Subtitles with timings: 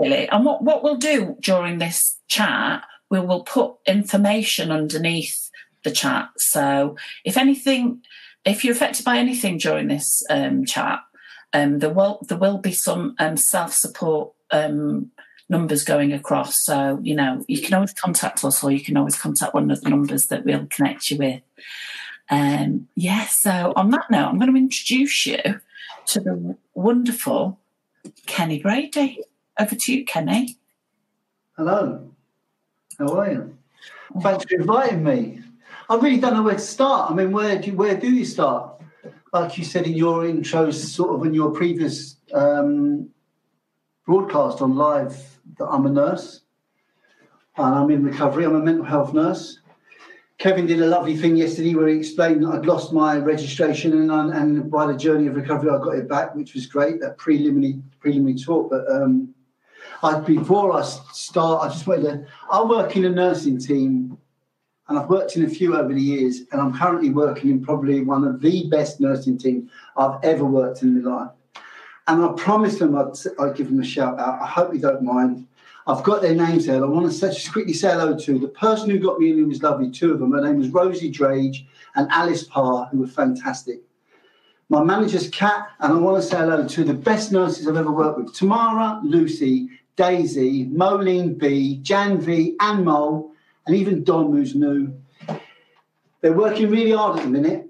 [0.00, 0.28] really.
[0.28, 5.50] And what what we'll do during this chat, we will put information underneath
[5.84, 6.30] the chat.
[6.38, 8.02] So if anything,
[8.46, 11.00] if you're affected by anything during this um, chat,
[11.52, 15.10] um, there will there will be some um, self support um,
[15.48, 16.62] numbers going across.
[16.64, 19.80] So you know you can always contact us, or you can always contact one of
[19.80, 21.42] the numbers that we'll connect you with.
[22.30, 23.26] Um, yeah.
[23.26, 25.60] So on that note, I'm going to introduce you
[26.06, 27.58] to the wonderful
[28.26, 29.22] Kenny Brady.
[29.58, 30.56] Over to you, Kenny.
[31.56, 32.10] Hello.
[32.98, 33.58] How are you?
[34.20, 35.40] Thanks for inviting me.
[35.88, 37.10] I really don't know where to start.
[37.10, 38.77] I mean, where do where do you start?
[39.32, 43.10] Like you said in your intro, sort of in your previous um,
[44.06, 45.16] broadcast on live,
[45.58, 46.42] that I'm a nurse
[47.56, 48.44] and I'm in recovery.
[48.44, 49.60] I'm a mental health nurse.
[50.38, 54.32] Kevin did a lovely thing yesterday where he explained that I'd lost my registration and,
[54.32, 57.00] and by the journey of recovery, I got it back, which was great.
[57.00, 59.34] That preliminary preliminary talk, but um,
[60.02, 62.26] I, before I start, I just wanted to.
[62.52, 64.17] I work in a nursing team,
[64.88, 68.00] and I've worked in a few over the years, and I'm currently working in probably
[68.00, 71.30] one of the best nursing teams I've ever worked in my life.
[72.06, 74.40] And I promised them I'd, I'd give them a shout out.
[74.40, 75.46] I hope you don't mind.
[75.86, 76.82] I've got their names there.
[76.82, 79.38] I want to just quickly say hello to the person who got me in.
[79.38, 79.90] Who was lovely.
[79.90, 80.32] Two of them.
[80.32, 83.80] Her name was Rosie Drage and Alice Parr, who were fantastic.
[84.70, 87.90] My manager's Kat, and I want to say hello to the best nurses I've ever
[87.90, 93.32] worked with: Tamara, Lucy, Daisy, Moline B, Jan V, and Mole,
[93.68, 94.98] and even Dom, who's new.
[96.22, 97.68] They're working really hard at the minute,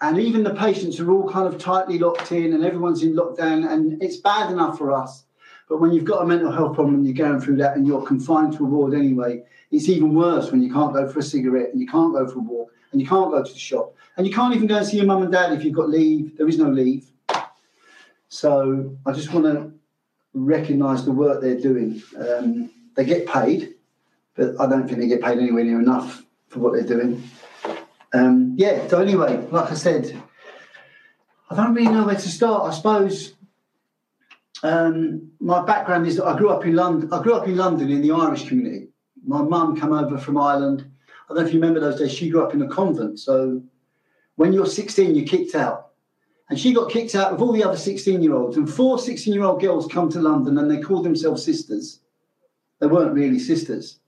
[0.00, 3.70] and even the patients are all kind of tightly locked in, and everyone's in lockdown,
[3.70, 5.24] and it's bad enough for us.
[5.68, 8.04] But when you've got a mental health problem and you're going through that, and you're
[8.04, 11.70] confined to a ward anyway, it's even worse when you can't go for a cigarette,
[11.70, 14.26] and you can't go for a walk, and you can't go to the shop, and
[14.26, 16.36] you can't even go and see your mum and dad if you've got leave.
[16.36, 17.08] There is no leave.
[18.28, 19.72] So I just want to
[20.34, 22.02] recognise the work they're doing.
[22.18, 23.73] Um, they get paid,
[24.34, 27.22] but I don't think they get paid anywhere near enough for what they're doing.
[28.12, 30.20] Um, yeah, so anyway, like I said,
[31.50, 32.72] I don't really know where to start.
[32.72, 33.34] I suppose
[34.62, 37.12] um, my background is that I grew up in London.
[37.12, 38.88] I grew up in London in the Irish community.
[39.26, 40.84] My mum came over from Ireland.
[41.28, 42.12] I don't know if you remember those days.
[42.12, 43.18] She grew up in a convent.
[43.18, 43.62] So
[44.36, 45.90] when you're 16, you're kicked out.
[46.50, 48.56] And she got kicked out with all the other 16 year olds.
[48.56, 52.00] And four 16 year old girls come to London and they call themselves sisters.
[52.80, 54.00] They weren't really sisters.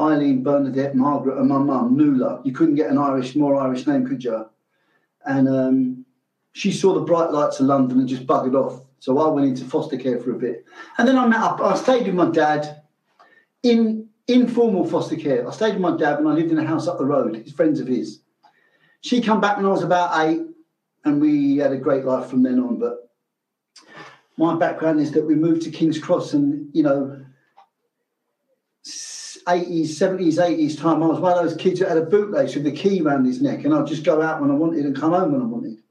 [0.00, 2.40] Eileen, Bernadette, Margaret, and my mum, Nuala.
[2.44, 4.46] You couldn't get an Irish, more Irish name, could you?
[5.24, 6.04] And um,
[6.52, 8.84] she saw the bright lights of London and just buggered off.
[9.00, 10.64] So I went into foster care for a bit.
[10.98, 12.82] And then I met up, I stayed with my dad
[13.62, 15.46] in informal foster care.
[15.46, 17.52] I stayed with my dad and I lived in a house up the road, his
[17.52, 18.20] friends of his.
[19.00, 20.42] She come back when I was about eight
[21.04, 22.78] and we had a great life from then on.
[22.78, 23.10] But
[24.36, 27.24] my background is that we moved to King's Cross and, you know,
[29.48, 32.64] 80s, 70s, 80s time, I was one of those kids that had a bootlace with
[32.64, 35.12] the key around his neck and I'd just go out when I wanted and come
[35.12, 35.82] home when I wanted.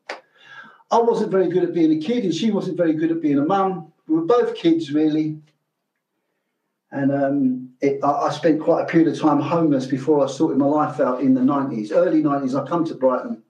[0.91, 3.39] I wasn't very good at being a kid and she wasn't very good at being
[3.39, 3.91] a mum.
[4.07, 5.39] We were both kids, really.
[6.91, 10.59] And um, it, I, I spent quite a period of time homeless before I sorted
[10.59, 11.91] my life out in the 90s.
[11.91, 13.41] Early 90s, I come to Brighton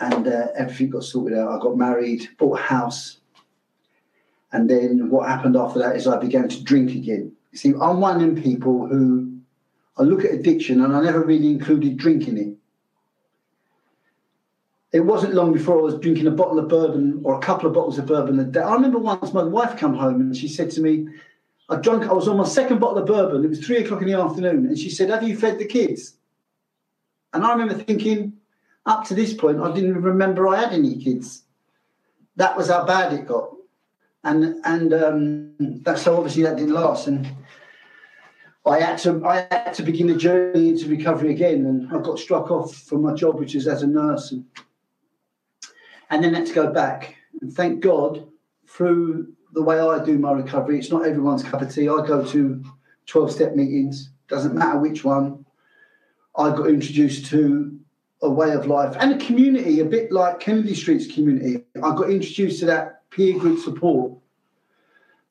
[0.00, 1.52] and uh, everything got sorted out.
[1.52, 3.18] I got married, bought a house.
[4.52, 7.36] And then what happened after that is I began to drink again.
[7.52, 9.38] You see, I'm one of them people who
[9.98, 12.56] I look at addiction and I never really included drinking it.
[14.92, 17.74] It wasn't long before I was drinking a bottle of bourbon or a couple of
[17.74, 18.60] bottles of bourbon a day.
[18.60, 21.06] I remember once my wife come home and she said to me,
[21.68, 23.44] I drank, I was on my second bottle of bourbon.
[23.44, 24.66] It was three o'clock in the afternoon.
[24.66, 26.14] And she said, Have you fed the kids?
[27.32, 28.32] And I remember thinking,
[28.86, 31.44] up to this point, I didn't remember I had any kids.
[32.36, 33.54] That was how bad it got.
[34.24, 37.06] And and um, that's so obviously that didn't last.
[37.06, 37.30] And
[38.66, 41.66] I had to I had to begin the journey into recovery again.
[41.66, 44.32] And I got struck off from my job, which is as a nurse.
[44.32, 44.44] And,
[46.10, 47.16] and then had to go back.
[47.40, 48.26] And thank God,
[48.66, 51.88] through the way I do my recovery, it's not everyone's cup of tea.
[51.88, 52.64] I go to
[53.06, 55.44] 12 step meetings, doesn't matter which one.
[56.36, 57.78] I got introduced to
[58.22, 61.64] a way of life and a community, a bit like Kennedy Street's community.
[61.76, 64.12] I got introduced to that peer group support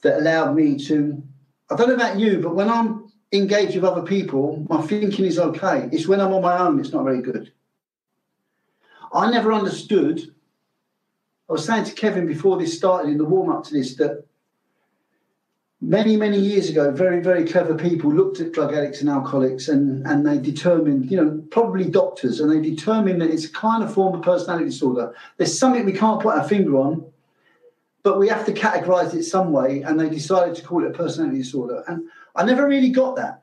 [0.01, 1.21] that allowed me to.
[1.69, 5.39] I don't know about you, but when I'm engaged with other people, my thinking is
[5.39, 5.89] okay.
[5.91, 7.51] It's when I'm on my own, it's not very good.
[9.13, 10.33] I never understood.
[11.49, 14.25] I was saying to Kevin before this started in the warm up to this that
[15.81, 20.05] many, many years ago, very, very clever people looked at drug addicts and alcoholics and,
[20.05, 23.93] and they determined, you know, probably doctors, and they determined that it's a kind of
[23.93, 25.15] form of personality disorder.
[25.37, 27.05] There's something we can't put our finger on,
[28.03, 30.97] but we have to categorize it some way, and they decided to call it a
[30.97, 31.83] personality disorder.
[31.87, 33.41] And I never really got that.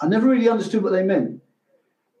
[0.00, 1.42] I never really understood what they meant.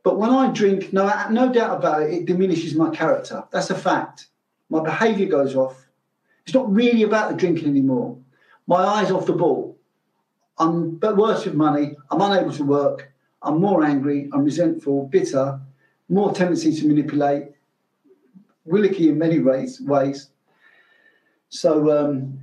[0.02, 3.44] But when I drink, no, no doubt about it, it diminishes my character.
[3.50, 4.28] That's a fact.
[4.70, 5.86] My behavior goes off.
[6.44, 8.18] It's not really about the drinking anymore
[8.68, 9.76] my eyes off the ball.
[10.58, 11.96] I'm but worse with money.
[12.10, 13.10] I'm unable to work.
[13.42, 14.28] I'm more angry.
[14.32, 15.58] I'm resentful, bitter,
[16.08, 17.44] more tendency to manipulate,
[18.66, 19.80] willicky in many ways.
[19.80, 20.30] Ways.
[21.50, 22.40] So, um,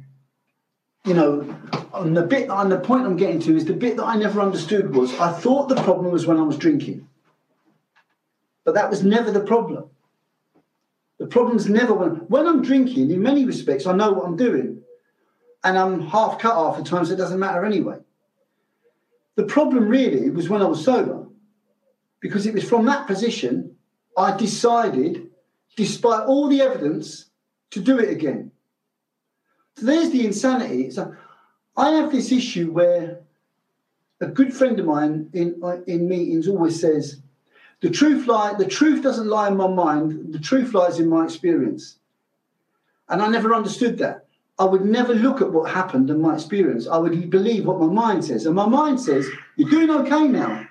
[1.06, 1.56] you know,
[1.94, 4.42] on the bit on the point I'm getting to is the bit that I never
[4.42, 7.07] understood was I thought the problem was when I was drinking,
[8.63, 9.86] but that was never the problem.
[11.19, 13.12] The problem's never when when I'm drinking.
[13.12, 14.81] In many respects, I know what I'm doing
[15.66, 17.98] and I'm half cut off at times, it doesn't matter anyway.
[19.36, 21.25] The problem really was when I was sober,
[22.19, 23.75] because it was from that position
[24.16, 25.28] I decided,
[25.75, 27.25] despite all the evidence,
[27.72, 28.51] to do it again.
[29.77, 30.92] So there's the insanity.
[30.92, 31.16] So
[31.75, 33.19] I have this issue where
[34.22, 37.22] a good friend of mine in in meetings always says,
[37.81, 38.54] "The truth lie.
[38.54, 40.33] The truth doesn't lie in my mind.
[40.33, 41.98] The truth lies in my experience."
[43.10, 44.25] And I never understood that.
[44.57, 46.88] I would never look at what happened and my experience.
[46.88, 48.45] I would believe what my mind says.
[48.45, 49.27] And my mind says,
[49.57, 50.66] You're doing okay now.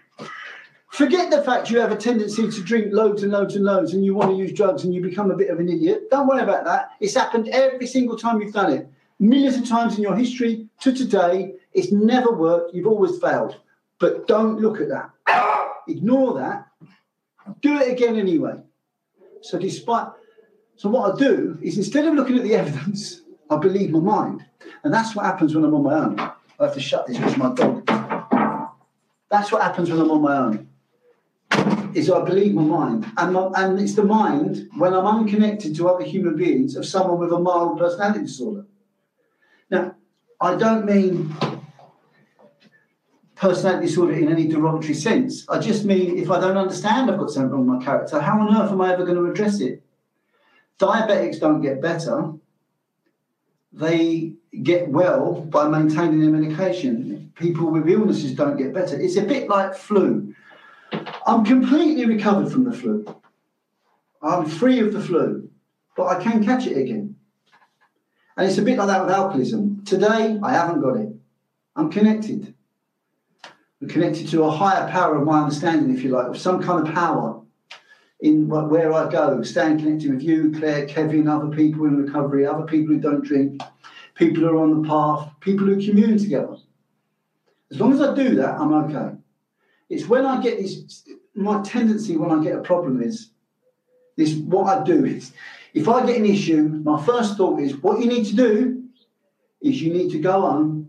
[0.91, 4.05] Forget the fact you have a tendency to drink loads and loads and loads and
[4.05, 6.09] you want to use drugs and you become a bit of an idiot.
[6.11, 6.93] Don't worry about that.
[7.01, 8.89] It's happened every single time you've done it.
[9.19, 11.55] Millions of times in your history to today.
[11.73, 12.75] It's never worked.
[12.75, 13.57] You've always failed.
[13.99, 15.11] But don't look at that.
[15.89, 16.67] Ignore that.
[17.61, 18.55] Do it again anyway.
[19.43, 20.09] So, despite.
[20.77, 24.45] So, what I do is instead of looking at the evidence, I believe my mind.
[24.83, 26.19] And that's what happens when I'm on my own.
[26.19, 27.87] I have to shut this because my dog.
[29.31, 30.69] That's what happens when I'm on my own.
[31.94, 33.06] Is I believe my mind.
[33.17, 37.19] And, my, and it's the mind, when I'm unconnected to other human beings, of someone
[37.19, 38.67] with a mild personality disorder.
[40.44, 41.34] I don't mean
[43.34, 45.48] personality disorder in any derogatory sense.
[45.48, 48.41] I just mean if I don't understand I've got something wrong with my character, how
[48.41, 49.82] on earth am I ever going to address it?
[50.79, 52.34] Diabetics don't get better
[53.74, 54.32] they
[54.63, 57.32] get well by maintaining their medication.
[57.34, 58.98] People with illnesses don't get better.
[58.98, 60.32] It's a bit like flu.
[61.27, 63.05] I'm completely recovered from the flu.
[64.22, 65.51] I'm free of the flu,
[65.96, 67.17] but I can catch it again.
[68.36, 69.84] And it's a bit like that with alcoholism.
[69.84, 71.08] Today, I haven't got it.
[71.76, 72.55] I'm connected.
[73.81, 76.86] I'm connected to a higher power of my understanding, if you like, of some kind
[76.86, 77.41] of power
[78.20, 82.64] in where I go, staying connected with you, Claire, Kevin, other people in recovery, other
[82.64, 83.60] people who don't drink,
[84.14, 86.56] people who are on the path, people who commune together.
[87.70, 89.17] As long as I do that, I'm okay.
[89.91, 93.31] It's when I get this, my tendency when I get a problem is
[94.17, 95.32] this what I do is
[95.75, 98.85] if I get an issue, my first thought is what you need to do
[99.61, 100.89] is you need to go on,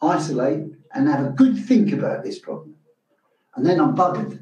[0.00, 0.64] isolate,
[0.94, 2.74] and have a good think about this problem.
[3.56, 4.40] And then I'm buggered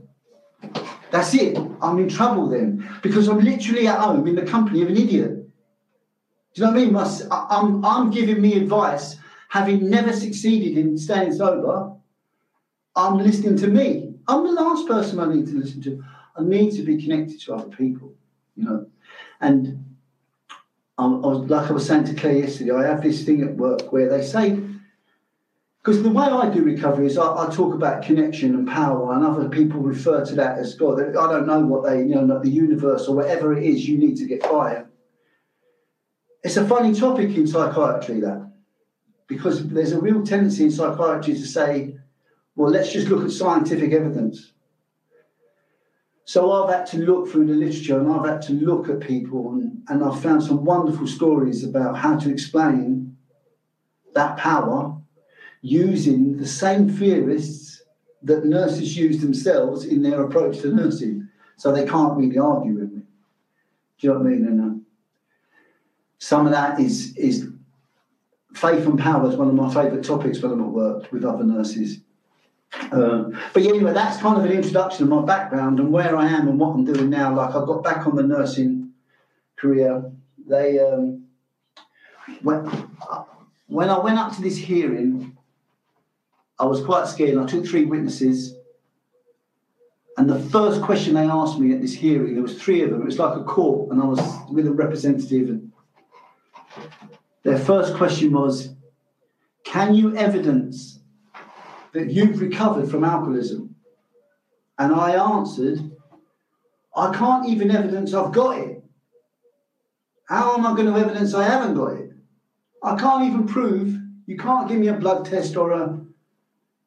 [1.15, 1.57] that's it.
[1.81, 5.31] I'm in trouble then because I'm literally at home in the company of an idiot.
[5.31, 7.29] Do you know what I mean?
[7.31, 9.15] I'm, I'm giving me advice
[9.49, 11.93] having never succeeded in staying sober,
[12.97, 14.15] I'm listening to me.
[14.27, 16.03] I'm the last person I need to listen to.
[16.37, 18.13] I need to be connected to other people,
[18.57, 18.87] you know.
[19.41, 19.97] And
[20.97, 23.57] I, I was, like I was saying to Claire yesterday, I have this thing at
[23.57, 24.61] work where they say,
[25.83, 29.23] because the way I do recovery is I, I, talk about connection and power, and
[29.23, 30.99] other people refer to that as God.
[30.99, 33.99] I don't know what they, you know, like the universe or whatever it is you
[33.99, 34.85] need to get by.
[36.43, 38.51] It's a funny topic in psychiatry, that,
[39.27, 41.97] because there's a real tendency in psychiatry to say,
[42.57, 44.54] well, let's just look at scientific evidence.
[46.27, 49.53] So I've had to look through the literature and I've had to look at people,
[49.53, 53.17] and, and I've found some wonderful stories about how to explain
[54.15, 54.97] that power
[55.61, 57.83] using the same theorists
[58.23, 61.29] that nurses use themselves in their approach to nursing.
[61.57, 63.03] So they can't really argue with me.
[63.99, 64.47] Do you know what I mean?
[64.47, 64.85] And uh,
[66.19, 67.49] some of that is is
[68.55, 71.45] faith and power is one of my favourite topics when I'm at work with other
[71.45, 71.99] nurses.
[72.81, 76.27] Uh, but yeah, anyway, that's kind of an introduction of my background and where I
[76.27, 77.35] am and what I'm doing now.
[77.35, 78.93] Like I got back on the nursing
[79.57, 80.11] career.
[80.47, 81.25] They um,
[82.43, 82.65] when
[83.67, 85.37] when I went up to this hearing,
[86.59, 87.39] I was quite scared.
[87.39, 88.55] I took three witnesses,
[90.17, 93.03] and the first question they asked me at this hearing, there was three of them.
[93.03, 95.49] It was like a court, and I was with a representative.
[95.49, 95.73] And
[97.45, 98.75] their first question was,
[99.65, 100.94] "Can you evidence
[101.95, 103.75] that you've recovered from alcoholism?"
[104.79, 105.91] And I answered,
[106.95, 108.85] "I can't even evidence I've got it.
[110.27, 112.11] How am I going to evidence I haven't got it?
[112.83, 113.99] I can't even prove.
[114.27, 116.05] You can't give me a blood test or a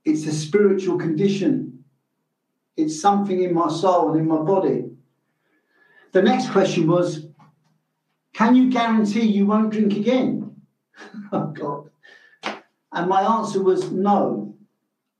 [0.07, 1.83] it's a spiritual condition.
[2.77, 4.91] It's something in my soul and in my body.
[6.13, 7.27] The next question was
[8.31, 10.61] Can you guarantee you won't drink again?
[11.33, 11.89] oh, God.
[12.93, 14.55] And my answer was no.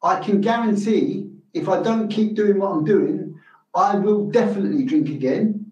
[0.04, 3.40] I can guarantee if I don't keep doing what I'm doing,
[3.74, 5.72] I will definitely drink again.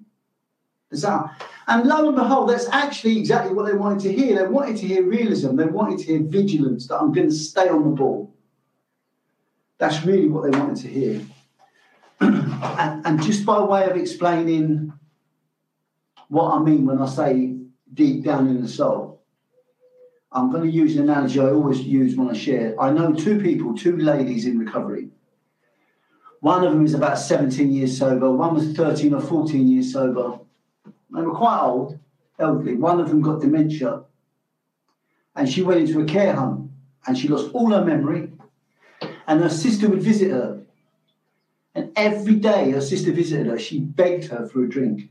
[1.68, 4.38] And lo and behold, that's actually exactly what they wanted to hear.
[4.38, 5.56] They wanted to hear realism.
[5.56, 8.34] They wanted to hear vigilance, that I'm going to stay on the ball.
[9.78, 11.22] That's really what they wanted to hear.
[12.22, 14.94] and, and just by way of explaining
[16.30, 17.56] what I mean when I say
[17.94, 19.15] deep down in the soul,
[20.36, 22.76] I'm going to use an analogy I always use when I share.
[22.80, 25.08] I know two people, two ladies in recovery.
[26.42, 30.38] One of them is about 17 years sober, one was 13 or 14 years sober.
[30.86, 31.98] They were quite old,
[32.38, 32.76] elderly.
[32.76, 34.04] One of them got dementia,
[35.36, 36.74] and she went into a care home
[37.08, 38.30] and she lost all her memory
[39.28, 40.62] and her sister would visit her.
[41.74, 45.10] And every day her sister visited her, she begged her for a drink.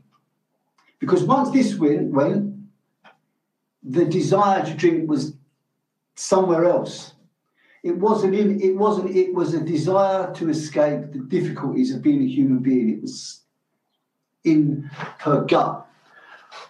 [0.99, 2.54] Because once this went, went
[3.87, 5.33] the desire to drink was
[6.15, 7.13] somewhere else.
[7.83, 12.23] It wasn't in, it wasn't, it was a desire to escape the difficulties of being
[12.23, 12.89] a human being.
[12.89, 13.41] It was
[14.43, 14.89] in
[15.19, 15.85] her gut,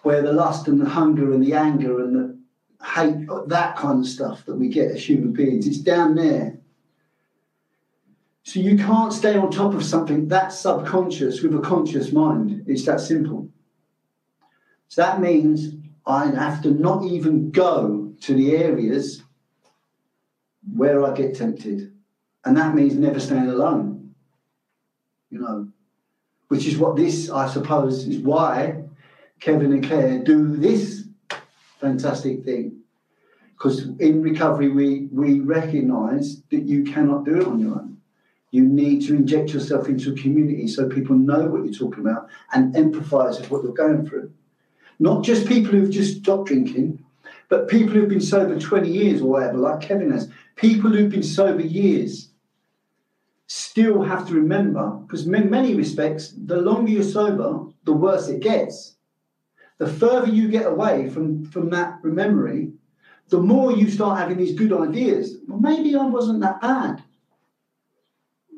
[0.03, 4.07] where the lust and the hunger and the anger and the hate, that kind of
[4.07, 6.57] stuff that we get as human beings, it's down there.
[8.43, 12.63] So you can't stay on top of something that's subconscious with a conscious mind.
[12.67, 13.49] It's that simple.
[14.87, 15.75] So that means
[16.07, 19.23] I have to not even go to the areas
[20.73, 21.93] where I get tempted.
[22.43, 24.13] And that means never staying alone.
[25.31, 25.67] You know,
[26.47, 28.83] which is what this, I suppose, is why
[29.39, 31.05] Kevin and Claire do this
[31.79, 32.81] fantastic thing.
[33.57, 37.97] Because in recovery, we, we recognize that you cannot do it on your own.
[38.51, 42.29] You need to inject yourself into a community so people know what you're talking about
[42.53, 44.31] and empathize with what you're going through.
[44.99, 47.03] Not just people who've just stopped drinking,
[47.49, 50.29] but people who've been sober 20 years or whatever, like Kevin has.
[50.55, 52.29] People who've been sober years
[53.47, 58.41] still have to remember, because in many respects, the longer you're sober, the worse it
[58.41, 58.95] gets.
[59.77, 62.71] The further you get away from, from that memory,
[63.29, 65.37] the more you start having these good ideas.
[65.47, 67.03] Well, maybe I wasn't that bad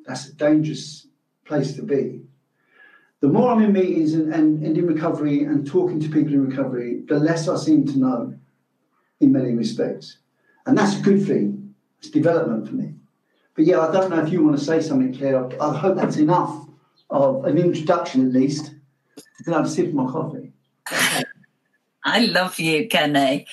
[0.08, 1.06] that's a dangerous
[1.46, 2.22] place to be.
[3.22, 6.48] The more I'm in meetings and, and, and in recovery and talking to people in
[6.48, 8.36] recovery, the less I seem to know
[9.20, 10.18] in many respects.
[10.66, 11.74] And that's a good thing.
[12.00, 12.94] It's development for me.
[13.56, 15.50] But yeah, I don't know if you want to say something, Claire.
[15.60, 16.68] I hope that's enough
[17.10, 18.76] of an introduction at least.
[19.46, 20.52] Then I've sipped my coffee.
[22.08, 23.48] I love you, Kenny.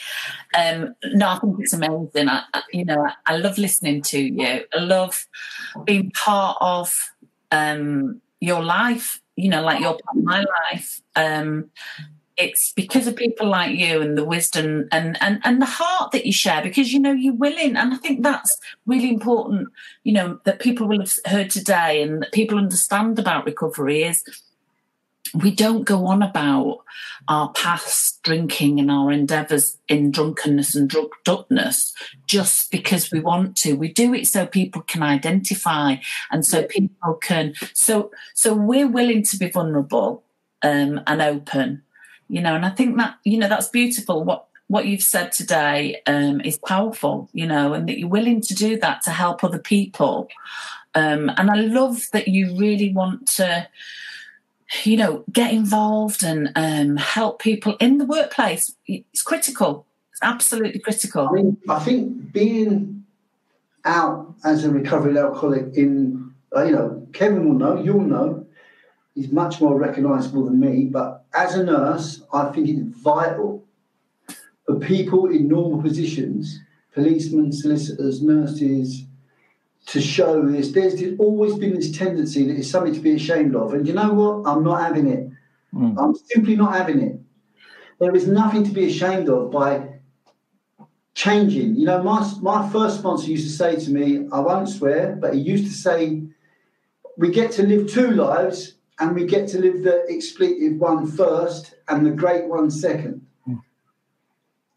[0.57, 2.29] Um, no, I think it's amazing.
[2.29, 4.65] I, you know, I, I, love listening to you.
[4.73, 5.27] I love
[5.85, 6.95] being part of
[7.51, 9.21] um, your life.
[9.37, 11.01] You know, like your part of my life.
[11.17, 11.71] Um,
[12.37, 16.27] it's because of people like you and the wisdom and, and and the heart that
[16.27, 19.69] you share because you know you're willing and i think that's really important
[20.03, 24.25] you know that people will have heard today and that people understand about recovery is
[25.33, 26.85] we don't go on about
[27.29, 31.95] our past drinking and our endeavours in drunkenness and drugged upness
[32.27, 33.75] just because we want to.
[33.75, 35.97] We do it so people can identify
[36.31, 37.55] and so people can.
[37.73, 40.25] So so we're willing to be vulnerable
[40.63, 41.83] um, and open,
[42.29, 42.55] you know.
[42.55, 44.25] And I think that you know that's beautiful.
[44.25, 48.55] What what you've said today um, is powerful, you know, and that you're willing to
[48.55, 50.29] do that to help other people.
[50.95, 53.69] Um, and I love that you really want to
[54.85, 58.75] you know, get involved and um, help people in the workplace.
[58.87, 59.87] It's critical.
[60.11, 61.29] It's absolutely critical.
[61.29, 63.05] I mean, I think being
[63.85, 68.47] out as a recovered alcoholic in, uh, you know, Kevin will know, you'll know,
[69.15, 70.85] he's much more recognisable than me.
[70.85, 73.65] But as a nurse, I think it's vital
[74.65, 76.59] for people in normal positions,
[76.93, 79.04] policemen, solicitors, nurses,
[79.87, 80.73] to show this.
[80.73, 83.75] There's always been this tendency that it's something to be ashamed of.
[83.75, 84.51] And you know what?
[84.51, 85.29] I'm not having it.
[85.75, 85.97] Mm.
[85.99, 87.21] I'm simply not having it.
[87.99, 89.89] There is nothing to be ashamed of by
[91.15, 91.77] changing.
[91.77, 95.35] You know, my, my first sponsor used to say to me, I won't swear, but
[95.35, 96.23] he used to say,
[97.17, 101.75] we get to live two lives and we get to live the expletive one first
[101.89, 103.27] and the great one second.
[103.47, 103.61] Mm.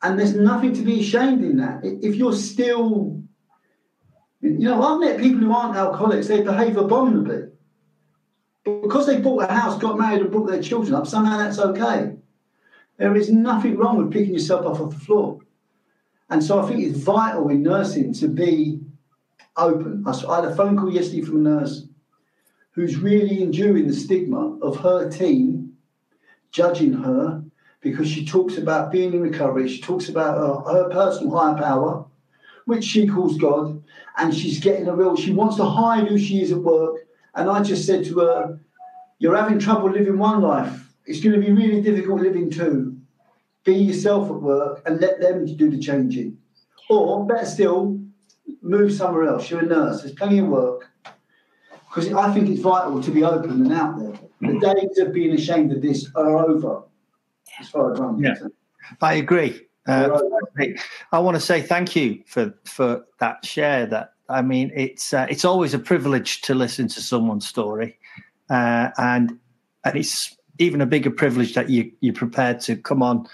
[0.04, 1.80] And there's nothing to be ashamed in that.
[1.84, 3.24] If you're still
[4.42, 7.50] you know, I've met people who aren't alcoholics, they behave abominably.
[8.64, 11.60] But because they bought a house, got married, and brought their children up, somehow that's
[11.60, 12.16] okay.
[12.98, 15.40] There is nothing wrong with picking yourself up off the floor.
[16.30, 18.82] And so I think it's vital in nursing to be
[19.56, 20.04] open.
[20.06, 21.88] I had a phone call yesterday from a nurse
[22.72, 25.74] who's really enduring the stigma of her team
[26.52, 27.44] judging her
[27.82, 32.06] because she talks about being in recovery, she talks about her, her personal higher power,
[32.66, 33.82] which she calls God,
[34.18, 36.98] and she's getting a real, she wants to hide who she is at work.
[37.36, 38.60] And I just said to her,
[39.20, 40.94] You're having trouble living one life.
[41.06, 42.98] It's going to be really difficult living two.
[43.64, 46.38] Be yourself at work and let them do the changing.
[46.90, 48.00] Or better still,
[48.62, 49.50] move somewhere else.
[49.50, 50.90] You're a nurse, there's plenty of work.
[51.88, 54.14] Because I think it's vital to be open and out there.
[54.42, 54.62] The mm.
[54.62, 56.84] days of being ashamed of this are over,
[57.60, 58.54] as far as I'm concerned.
[59.02, 59.68] I agree.
[59.88, 60.20] Uh,
[61.12, 63.86] I want to say thank you for for that share.
[63.86, 67.98] That I mean, it's uh, it's always a privilege to listen to someone's story,
[68.50, 69.40] uh, and
[69.86, 73.28] and it's even a bigger privilege that you you're prepared to come on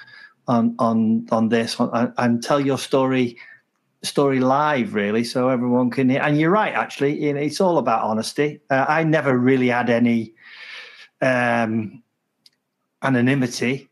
[0.47, 3.37] on on on this and, and tell your story
[4.03, 6.21] story live really so everyone can hear.
[6.21, 8.59] And you're right actually it's all about honesty.
[8.69, 10.33] Uh, i never really had any
[11.21, 12.03] um
[13.01, 13.89] anonymity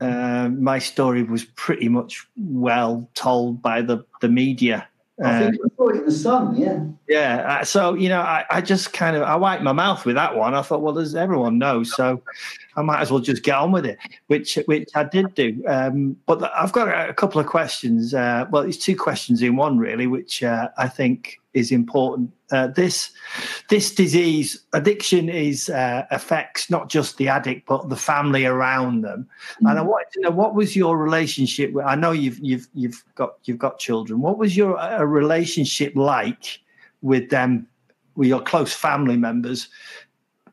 [0.00, 4.86] uh, my story was pretty much well told by the, the media.
[5.22, 6.84] I think saw it in the sun, yeah.
[7.06, 7.58] Yeah.
[7.60, 10.34] Uh, so, you know, I, I just kind of I wiped my mouth with that
[10.34, 10.54] one.
[10.54, 12.22] I thought, well, as everyone knows, so
[12.80, 15.62] I might as well just get on with it, which which I did do.
[15.68, 18.14] Um, but I've got a, couple of questions.
[18.14, 22.32] Uh, well, it's two questions in one, really, which uh, I think is important.
[22.50, 23.10] Uh, this
[23.68, 29.28] this disease addiction is uh, affects not just the addict but the family around them.
[29.54, 29.66] Mm-hmm.
[29.66, 31.72] And I wanted to know what was your relationship.
[31.72, 34.20] With, I know you've you've you've got you've got children.
[34.20, 36.60] What was your a relationship like
[37.02, 37.66] with them,
[38.16, 39.68] with your close family members?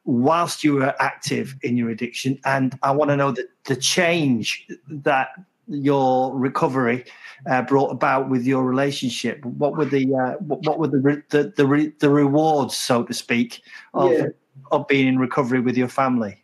[0.08, 4.66] Whilst you were active in your addiction, and I want to know the, the change
[4.88, 5.30] that
[5.68, 7.06] your recovery
[7.46, 9.44] uh, brought about with your relationship?
[9.46, 13.62] What were the uh, what were the the the, re- the, rewards, so to speak,
[13.94, 14.26] of yeah.
[14.72, 16.44] of being in recovery with your family?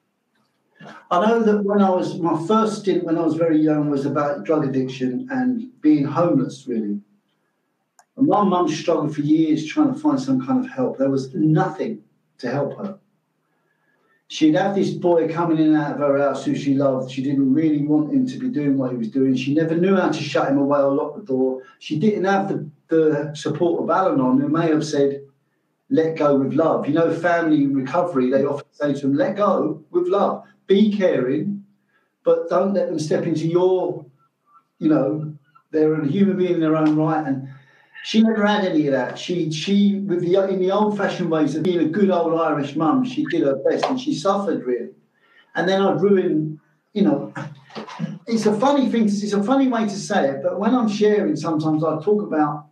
[1.12, 4.06] I know that when I was my first stint when I was very young was
[4.06, 7.00] about drug addiction and being homeless, really.
[8.16, 10.98] And my mum struggled for years trying to find some kind of help.
[10.98, 12.04] There was nothing
[12.40, 13.00] to help her
[14.34, 17.12] she'd have this boy coming in and out of her house who she loved.
[17.12, 19.36] She didn't really want him to be doing what he was doing.
[19.36, 21.62] She never knew how to shut him away or lock the door.
[21.78, 25.22] She didn't have the, the support of Al Anon, who may have said,
[25.92, 26.88] let go with love.
[26.88, 30.46] You know, family recovery, they often say to them, let go with love.
[30.66, 31.64] Be caring,
[32.24, 34.04] but don't let them step into your,
[34.80, 35.32] you know,
[35.70, 37.24] they're a human being in their own right.
[37.24, 37.50] And
[38.04, 39.18] she never had any of that.
[39.18, 43.06] She, she, with the in the old-fashioned ways of being a good old Irish mum,
[43.06, 44.90] she did her best, and she suffered really.
[45.56, 46.60] And then I'd ruin,
[46.92, 47.34] you know.
[48.28, 49.06] It's a funny thing.
[49.06, 52.68] It's a funny way to say it, but when I'm sharing, sometimes I talk about.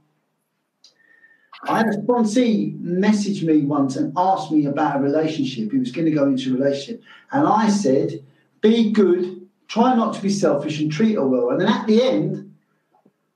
[1.63, 5.72] I had a sponsee message me once and asked me about a relationship.
[5.72, 8.22] He was going to go into a relationship, and I said,
[8.60, 11.52] "Be good, try not to be selfish and treat her well.
[11.52, 12.51] And then at the end,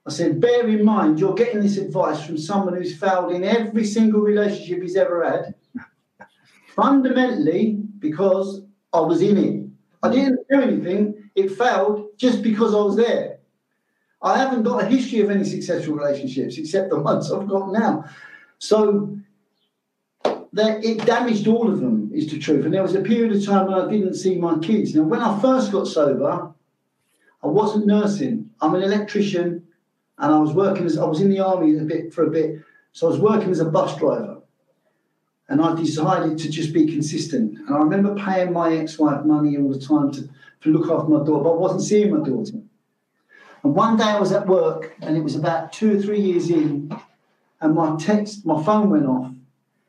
[0.07, 3.85] I said, bear in mind, you're getting this advice from someone who's failed in every
[3.85, 5.55] single relationship he's ever had.
[6.75, 8.61] Fundamentally, because
[8.93, 9.69] I was in it.
[10.03, 10.13] I mm.
[10.13, 13.39] didn't do anything, it failed just because I was there.
[14.21, 18.05] I haven't got a history of any successful relationships except the ones I've got now.
[18.59, 19.17] So
[20.23, 22.63] that it damaged all of them, is the truth.
[22.63, 24.95] And there was a period of time when I didn't see my kids.
[24.95, 26.53] Now, when I first got sober,
[27.43, 28.49] I wasn't nursing.
[28.61, 29.67] I'm an electrician,
[30.17, 32.61] and I was working as I was in the army a bit for a bit,
[32.93, 34.41] so I was working as a bus driver.
[35.47, 37.59] And I decided to just be consistent.
[37.59, 40.27] And I remember paying my ex-wife money all the time to,
[40.61, 42.61] to look after my daughter, but I wasn't seeing my daughter.
[43.63, 46.49] And one day I was at work, and it was about two or three years
[46.49, 46.95] in,
[47.61, 49.41] and my text, my phone went off, and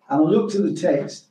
[0.08, 1.26] I looked at the text,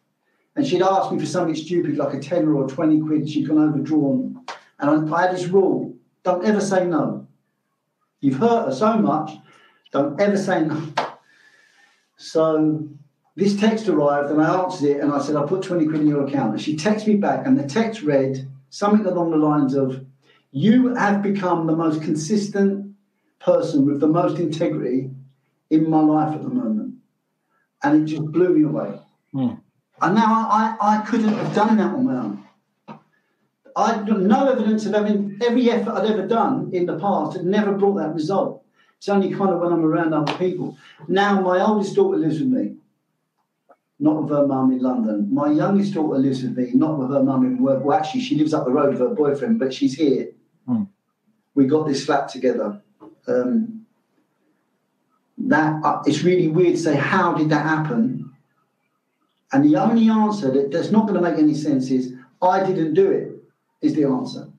[0.56, 3.30] and she'd asked me for something stupid like a tenner or 20 quid.
[3.30, 4.46] She'd gone overdrawn.
[4.80, 7.25] And I, I had this rule don't ever say no.
[8.26, 9.32] You've hurt her so much,
[9.92, 10.82] don't ever say no.
[12.18, 12.88] So
[13.36, 16.08] this text arrived, and I answered it, and I said, I put 20 quid in
[16.08, 16.54] your account.
[16.54, 20.06] And she texted me back, and the text read something along the lines of,
[20.52, 22.96] You have become the most consistent
[23.40, 25.12] person with the most integrity
[25.70, 26.96] in my life at the moment
[27.86, 29.00] and it just blew me away.
[29.34, 29.62] Mm.
[30.02, 32.45] And now I, I, I couldn't have done that on my own.
[33.76, 37.46] I had no evidence of having every effort I'd ever done in the past had
[37.46, 38.64] never brought that result.
[38.98, 40.78] It's only kind of when I'm around other people.
[41.08, 42.76] Now my oldest daughter lives with me,
[44.00, 45.28] not with her mum in London.
[45.34, 47.84] My youngest daughter lives with me, not with her mum in work.
[47.84, 50.30] Well, actually, she lives up the road with her boyfriend, but she's here.
[50.68, 50.88] Mm.
[51.54, 52.82] We got this flat together.
[53.28, 53.76] Um,
[55.38, 58.32] that uh, it's really weird to say how did that happen
[59.52, 62.94] and the only answer that that's not going to make any sense is i didn't
[62.94, 63.35] do it
[63.82, 64.50] is the answer.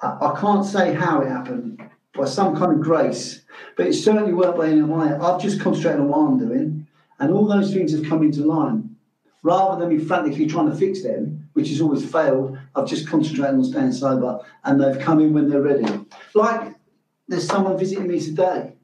[0.00, 1.80] I, I can't say how it happened
[2.14, 3.42] by some kind of grace
[3.76, 6.86] but it certainly worked by any of my i've just concentrated on what i'm doing
[7.18, 8.96] and all those things have come into line.
[9.42, 13.54] Rather than me frantically trying to fix them which has always failed i've just concentrated
[13.54, 15.86] on staying sober and they've come in when they're ready.
[16.34, 16.74] Like
[17.28, 18.74] there's someone visiting me today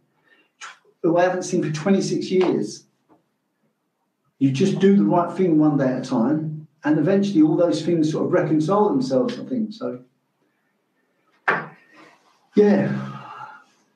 [1.03, 2.85] who I haven't seen for 26 years.
[4.39, 7.85] You just do the right thing one day at a time, and eventually all those
[7.85, 9.73] things sort of reconcile themselves, I think.
[9.73, 10.01] So,
[12.55, 13.19] yeah.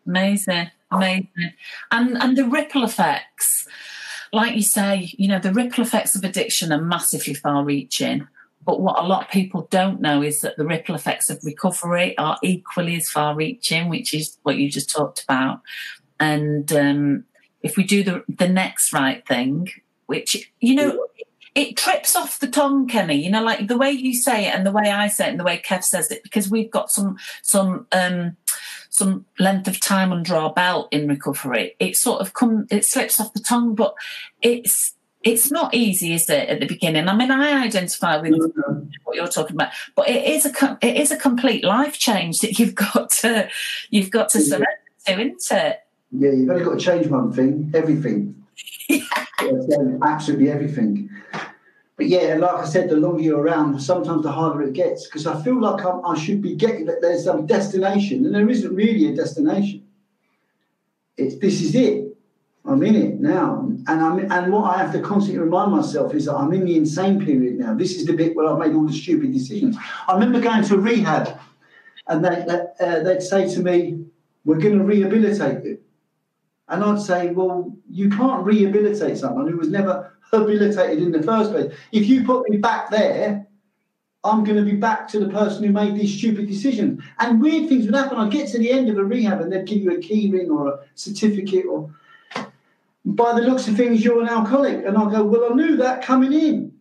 [0.06, 1.52] Amazing, amazing.
[1.90, 3.66] And, and the ripple effects,
[4.32, 8.26] like you say, you know, the ripple effects of addiction are massively far reaching.
[8.64, 12.16] But what a lot of people don't know is that the ripple effects of recovery
[12.16, 15.60] are equally as far reaching, which is what you just talked about
[16.20, 17.24] and um,
[17.62, 19.68] if we do the the next right thing,
[20.06, 21.06] which you know.
[21.54, 23.24] It trips off the tongue, Kenny.
[23.24, 25.40] You know, like the way you say it and the way I say it and
[25.40, 28.36] the way Kev says it, because we've got some some um,
[28.90, 31.74] some length of time under our belt in recovery.
[31.78, 33.94] It sort of come, it slips off the tongue, but
[34.42, 37.08] it's it's not easy, is it, at the beginning?
[37.08, 38.88] I mean, I identify with mm-hmm.
[39.04, 42.58] what you're talking about, but it is a it is a complete life change that
[42.58, 43.48] you've got to
[43.90, 44.66] you've got to surrender
[45.06, 45.80] to, isn't it?
[46.12, 48.43] Yeah, you've only got to change one thing, everything.
[50.02, 51.10] Absolutely everything.
[51.96, 55.26] But yeah, like I said, the longer you're around, sometimes the harder it gets because
[55.26, 58.74] I feel like I'm, i should be getting that there's some destination, and there isn't
[58.74, 59.86] really a destination.
[61.16, 62.16] It's this is it.
[62.66, 66.24] I'm in it now, and I'm and what I have to constantly remind myself is
[66.24, 67.74] that I'm in the insane period now.
[67.74, 69.76] This is the bit where I've made all the stupid decisions.
[70.08, 71.38] I remember going to rehab,
[72.08, 72.44] and they,
[72.80, 74.04] uh, they'd say to me,
[74.44, 75.78] "We're going to rehabilitate you."
[76.68, 81.50] And I'd say, well, you can't rehabilitate someone who was never habilitated in the first
[81.52, 81.72] place.
[81.92, 83.46] If you put me back there,
[84.24, 87.02] I'm going to be back to the person who made these stupid decisions.
[87.18, 88.16] And weird things would happen.
[88.16, 90.50] I'd get to the end of a rehab and they'd give you a key ring
[90.50, 91.94] or a certificate or
[93.06, 94.86] by the looks of things, you're an alcoholic.
[94.86, 96.72] And I'll go, well, I knew that coming in.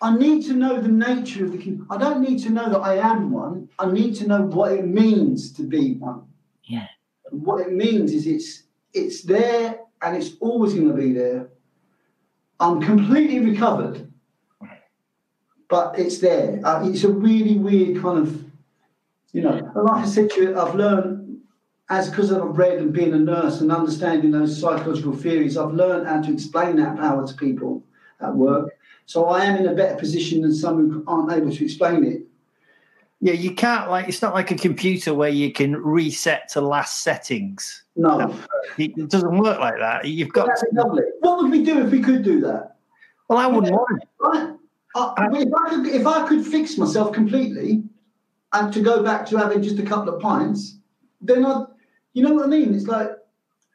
[0.00, 1.58] I need to know the nature of the.
[1.58, 1.80] Key.
[1.90, 3.68] I don't need to know that I am one.
[3.80, 6.22] I need to know what it means to be one.
[6.64, 6.86] Yeah
[7.32, 11.48] what it means is it's it's there and it's always going to be there.
[12.60, 14.12] I'm completely recovered,
[15.68, 16.60] but it's there.
[16.64, 18.44] Uh, it's a really weird kind of,
[19.32, 21.40] you know, like I said to you, I've learned
[21.90, 26.06] as because I've read and being a nurse and understanding those psychological theories, I've learned
[26.06, 27.82] how to explain that power to people
[28.20, 28.70] at work.
[29.06, 32.21] So I am in a better position than some who aren't able to explain it.
[33.24, 37.04] Yeah, you can't like it's not like a computer where you can reset to last
[37.04, 37.84] settings.
[37.94, 38.36] No,
[38.78, 40.06] it doesn't work like that.
[40.06, 40.66] You've got to...
[40.72, 41.04] lovely.
[41.20, 42.76] What would we do if we could do that?
[43.28, 44.08] Well, I wouldn't want it.
[44.18, 44.56] Right.
[44.96, 47.84] I, if, I could, if I could fix myself completely
[48.52, 50.78] and to go back to having just a couple of pints,
[51.20, 51.64] then I,
[52.14, 52.74] you know what I mean?
[52.74, 53.12] It's like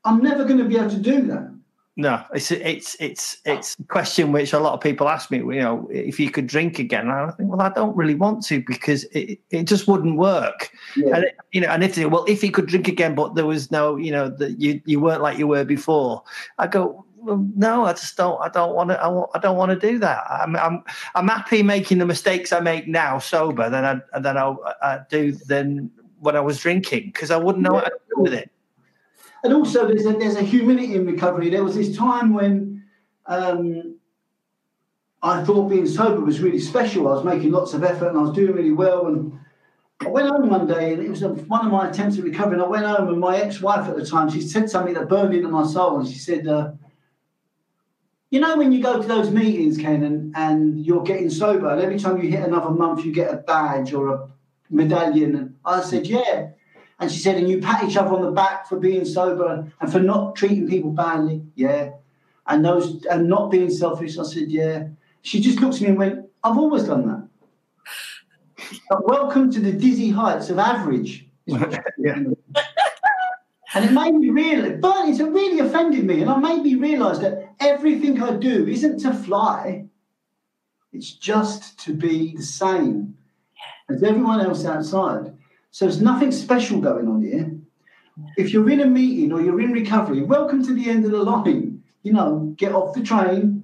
[0.03, 1.56] I'm never going to be able to do that.
[1.99, 5.39] No, it's it's it's it's a question which a lot of people ask me.
[5.39, 8.45] You know, if you could drink again, and I think, well, I don't really want
[8.45, 10.69] to because it, it just wouldn't work.
[10.95, 11.15] Yeah.
[11.15, 13.47] And it, you know, and if they, well, if he could drink again, but there
[13.47, 16.21] was no, you know, that you you weren't like you were before,
[16.59, 18.39] I go, well, no, I just don't.
[18.41, 19.01] I don't want to.
[19.01, 20.23] I, want, I don't want to do that.
[20.29, 20.83] I'm I'm
[21.15, 25.31] I'm happy making the mistakes I make now sober than I than I, I do
[25.31, 28.51] than when I was drinking because I wouldn't know what to do with it.
[29.43, 31.49] And also, there's a, there's a humility in recovery.
[31.49, 32.83] There was this time when
[33.27, 33.97] um,
[35.21, 37.07] I thought being sober was really special.
[37.07, 39.07] I was making lots of effort and I was doing really well.
[39.07, 39.39] And
[40.01, 42.53] I went home one day, and it was a, one of my attempts at recovery.
[42.53, 45.33] And I went home, and my ex-wife at the time, she said something that burned
[45.33, 45.99] into my soul.
[45.99, 46.71] And she said, uh,
[48.29, 51.81] "You know, when you go to those meetings, Ken, and, and you're getting sober, and
[51.81, 54.29] every time you hit another month, you get a badge or a
[54.69, 56.49] medallion." And I said, "Yeah."
[56.99, 59.91] And she said, and you pat each other on the back for being sober and
[59.91, 61.43] for not treating people badly.
[61.55, 61.91] Yeah.
[62.47, 64.17] And those and not being selfish.
[64.17, 64.87] I said, yeah.
[65.21, 67.27] She just looked at me and went, I've always done that.
[68.89, 71.25] But welcome to the dizzy heights of average.
[71.45, 71.83] is what she said.
[71.99, 72.23] Yeah.
[73.73, 76.21] And it made me realize, but it really offended me.
[76.21, 79.85] And it made me realize that everything I do isn't to fly,
[80.91, 83.15] it's just to be the same
[83.89, 85.36] as everyone else outside.
[85.71, 87.51] So there's nothing special going on here.
[88.37, 91.21] If you're in a meeting or you're in recovery, welcome to the end of the
[91.21, 91.83] line.
[92.03, 93.63] You know, get off the train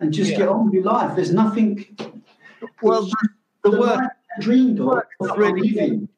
[0.00, 0.38] and just Yeah.
[0.38, 1.14] get on with your life.
[1.16, 1.84] There's nothing.
[2.82, 3.02] Well,
[3.62, 4.88] the the work I dreamed of.
[5.20, 6.08] of not really living.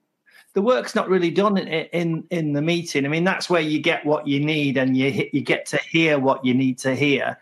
[0.54, 3.04] the work's not really done in, in in the meeting.
[3.04, 6.18] I mean, that's where you get what you need, and you you get to hear
[6.18, 7.36] what you need to hear.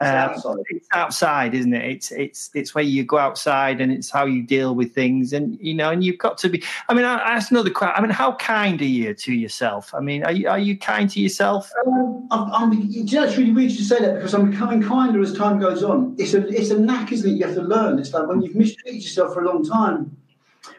[0.00, 0.56] It's Um, outside.
[0.70, 1.84] it's outside, isn't it?
[1.84, 5.58] It's it's it's where you go outside, and it's how you deal with things, and
[5.60, 6.62] you know, and you've got to be.
[6.88, 7.94] I mean, I, I asked another question.
[7.96, 9.92] I mean, how kind are you to yourself?
[9.94, 11.70] I mean, are you are you kind to yourself?
[11.86, 15.20] Um, I'm, I'm, you know, it's really weird you say that because I'm becoming kinder
[15.20, 16.14] as time goes on.
[16.18, 17.34] It's a, it's a knack, isn't it?
[17.34, 17.98] You have to learn.
[17.98, 20.16] It's like when you've mistreated yourself for a long time.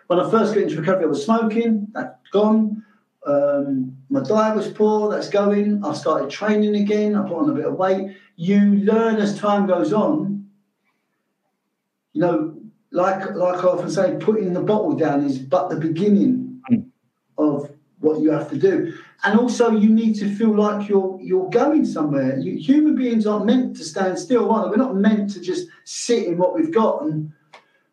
[0.07, 1.87] When I first got into recovery, I was smoking.
[1.93, 2.83] That's gone.
[3.25, 5.11] Um, my diet was poor.
[5.11, 5.85] That's going.
[5.85, 7.15] I started training again.
[7.15, 8.17] I put on a bit of weight.
[8.41, 10.47] You learn as time goes on.
[12.13, 12.57] You know,
[12.91, 16.39] like like I often say, putting the bottle down is but the beginning
[16.71, 16.85] Mm.
[17.37, 18.93] of what you have to do.
[19.23, 22.39] And also, you need to feel like you're you're going somewhere.
[22.39, 24.51] You, human beings aren't meant to stand still.
[24.51, 24.69] Are they?
[24.71, 27.31] We're not meant to just sit in what we've got and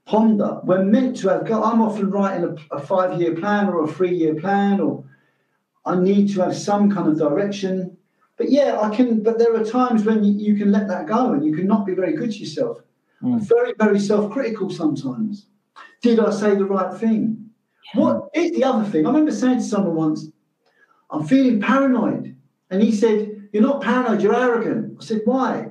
[0.06, 0.60] ponder.
[0.64, 1.42] We're meant to have.
[1.50, 5.04] I'm often writing a, a five year plan or a three year plan, or
[5.84, 7.97] I need to have some kind of direction.
[8.38, 9.22] But yeah, I can.
[9.22, 11.84] But there are times when you, you can let that go, and you can not
[11.84, 12.78] be very good to yourself.
[13.22, 13.40] Mm.
[13.42, 15.46] Very, very self critical sometimes.
[16.00, 17.50] Did I say the right thing?
[17.94, 19.06] What is the other thing?
[19.06, 20.28] I remember saying to someone once,
[21.10, 22.36] I'm feeling paranoid.
[22.70, 24.98] And he said, You're not paranoid, you're arrogant.
[25.00, 25.70] I said, Why?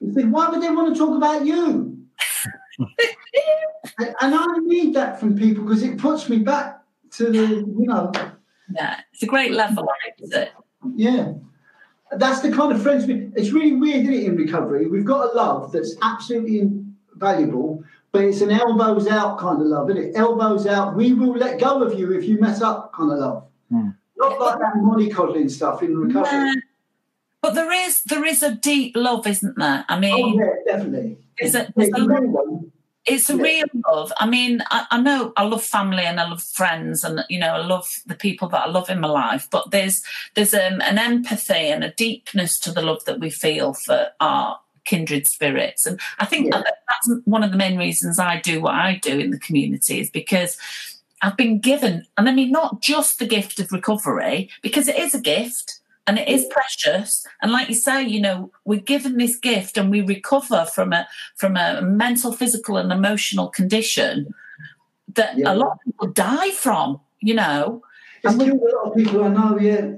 [0.00, 1.98] He said, Why would they want to talk about you?
[3.98, 6.80] and, and I need that from people because it puts me back
[7.12, 8.10] to the, you know,
[8.74, 9.86] Yeah, it's a great level,
[10.22, 10.52] isn't it?
[10.96, 11.34] yeah.
[12.16, 13.30] That's the kind of friends we.
[13.36, 14.86] It's really weird, isn't it, in recovery?
[14.86, 19.90] We've got a love that's absolutely invaluable, but it's an elbows out kind of love,
[19.90, 20.12] isn't it?
[20.16, 20.94] Elbows out.
[20.96, 23.44] We will let go of you if you mess up kind of love.
[23.70, 23.88] Hmm.
[24.16, 26.30] Not like that mollycoddling stuff in recovery.
[26.30, 26.54] Yeah.
[27.40, 29.84] But there is there is a deep love, isn't there?
[29.88, 31.18] I Oh, mean, yeah, definitely.
[31.40, 32.06] There's a- Yeah, there's a
[33.06, 33.46] you lot- know one.
[33.46, 34.12] it's a real love.
[34.18, 37.54] I mean, I, I know I love family and I love friends and you know
[37.54, 39.48] I love the people that I love in my life.
[39.50, 40.02] But there's
[40.34, 44.58] there's um, an empathy and a deepness to the love that we feel for our
[44.84, 46.58] kindred spirits, and I think Yeah.
[46.62, 50.00] that- that's one of the main reasons I do what I do in the community
[50.00, 50.56] is because.
[51.24, 55.14] I've been given, and I mean, not just the gift of recovery, because it is
[55.14, 57.24] a gift and it is precious.
[57.40, 61.06] And like you say, you know, we're given this gift and we recover from a
[61.36, 64.34] from a mental, physical, and emotional condition
[65.14, 65.52] that Yeah.
[65.52, 67.00] a lot of people die from.
[67.20, 67.82] You know,
[68.24, 69.90] It's And we- a lot of people I know, yeah.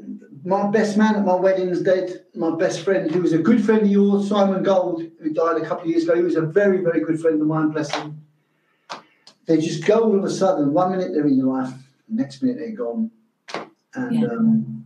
[0.46, 2.24] My best man at my wedding's dead.
[2.34, 5.64] My best friend, who was a good friend of yours, Simon Gold, who died a
[5.64, 8.20] couple of years ago, he was a very, very good friend of mine, bless him.
[9.46, 11.72] They just go all of a sudden, one minute they're in your life,
[12.08, 13.10] the next minute they're gone.
[13.94, 14.28] And Yeah.
[14.28, 14.84] um,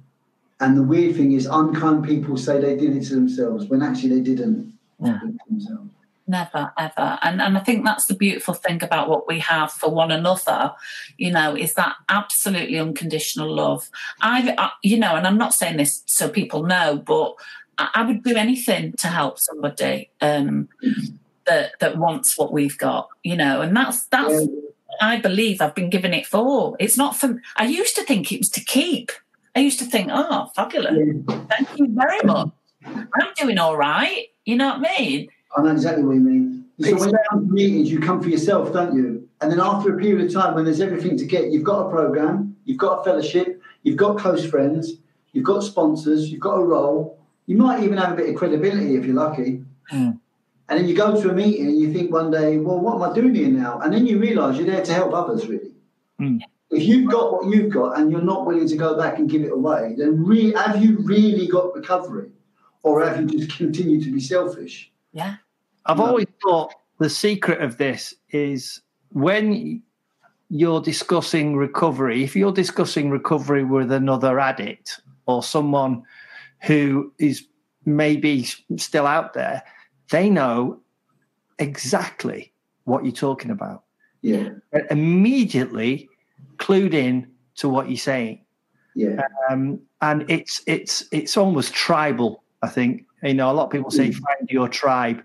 [0.60, 4.10] and the weird thing is, unkind people say they did it to themselves when actually
[4.10, 4.74] they didn't.
[5.00, 5.18] Yeah.
[5.22, 5.90] do it to themselves.
[6.26, 7.18] never ever.
[7.22, 10.74] And and I think that's the beautiful thing about what we have for one another.
[11.16, 13.88] You know, is that absolutely unconditional love.
[14.20, 17.34] I, I you know, and I'm not saying this so people know, but
[17.78, 20.10] I, I would do anything to help somebody.
[20.20, 20.68] Um,
[21.46, 24.46] that that wants what we've got, you know, and that's that's Yeah.
[25.00, 26.76] I believe I've been given it for.
[26.78, 27.40] It's not for.
[27.56, 29.12] I used to think it was to keep.
[29.58, 30.94] I used to think, oh, fabulous,
[31.48, 32.50] thank you very much.
[32.86, 34.26] I'm doing all right.
[34.44, 35.28] You know what I mean?
[35.56, 36.64] I know exactly what you mean.
[36.78, 39.28] So It's- when you come to meetings, you come for yourself, don't you?
[39.40, 41.90] And then after a period of time, when there's everything to get, you've got a
[41.90, 44.92] program, you've got a fellowship, you've got close friends,
[45.32, 47.18] you've got sponsors, you've got a role.
[47.46, 49.64] You might even have a bit of credibility if you're lucky.
[49.90, 50.20] Mm.
[50.68, 53.02] And then you go to a meeting and you think one day, well, what am
[53.10, 53.80] I doing here now?
[53.80, 55.74] And then you realise you're there to help others, really.
[56.20, 56.42] Mm.
[56.70, 59.42] If you've got what you've got and you're not willing to go back and give
[59.42, 62.30] it away, then re- have you really got recovery?
[62.82, 64.92] Or have you just continued to be selfish?
[65.12, 65.36] Yeah.
[65.86, 66.06] I've No.
[66.06, 69.82] always thought the secret of this is when
[70.50, 76.02] you're discussing recovery, if you're discussing recovery with another addict or someone
[76.62, 77.46] who is
[77.86, 79.62] maybe still out there,
[80.10, 80.80] they know
[81.58, 82.52] exactly
[82.84, 83.84] what you're talking about.
[84.22, 86.08] Yeah, They're immediately
[86.58, 88.40] clued in to what you're saying.
[88.94, 89.26] yeah.
[89.50, 92.42] um, and it's it's it's almost tribal.
[92.62, 95.22] I think you know a lot of people say find your tribe,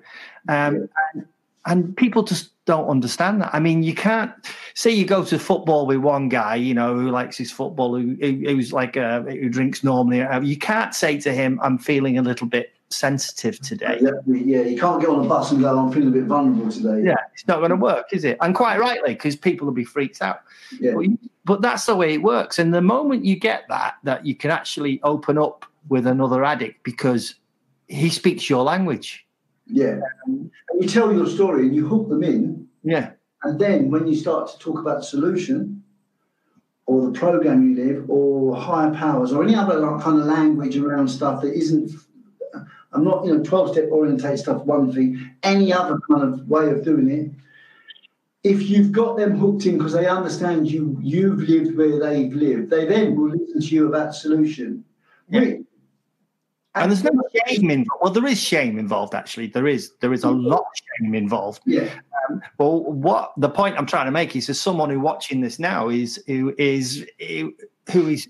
[0.48, 1.26] um, and,
[1.65, 3.54] and people just don't understand that.
[3.54, 4.32] I mean, you can't
[4.74, 8.15] say you go to football with one guy, you know, who likes his football, who,
[8.22, 10.22] who who's like uh, who drinks normally.
[10.22, 14.62] Uh, You can't say to him, "I'm feeling a little bit sensitive today." Exactly, yeah,
[14.62, 17.04] you can't get on a bus and go, I'm feeling a bit vulnerable today.
[17.08, 18.38] Yeah, it's not going to work, is it?
[18.41, 20.41] And quite rightly, because people will be freaked out.
[20.80, 20.93] Yeah.
[20.96, 21.06] But,
[21.46, 22.60] but that's the way it works.
[22.60, 26.84] And the moment you get that, that you can actually open up with another addict
[26.84, 27.36] because
[27.88, 29.26] he speaks your language.
[29.67, 30.00] yeah.
[30.26, 32.67] And you tell your story and you hook them in.
[32.84, 33.12] Yeah.
[33.43, 35.84] And then when you start to talk about the solution
[36.86, 41.08] or the program you live or higher powers or any other kind of language around
[41.08, 41.91] stuff that isn't,
[42.93, 46.69] I'm not, you know, 12 step orientate stuff, one thing, any other kind of way
[46.69, 47.32] of doing it.
[48.43, 52.69] If you've got them hooked in because they understand you, you've lived where they've lived,
[52.69, 54.84] they then will listen to you about solution.
[55.29, 55.56] Yeah.
[56.75, 57.12] And there's no
[57.47, 58.01] shame involved.
[58.01, 59.47] Well, there is shame involved, actually.
[59.47, 59.91] There is.
[60.01, 60.47] There is a mm-hmm.
[60.47, 61.62] lot of shame involved.
[61.65, 61.88] Yeah.
[62.29, 65.60] Um, well, what the point I'm trying to make is, as someone who watching this
[65.60, 67.06] now is who is
[67.91, 68.27] who is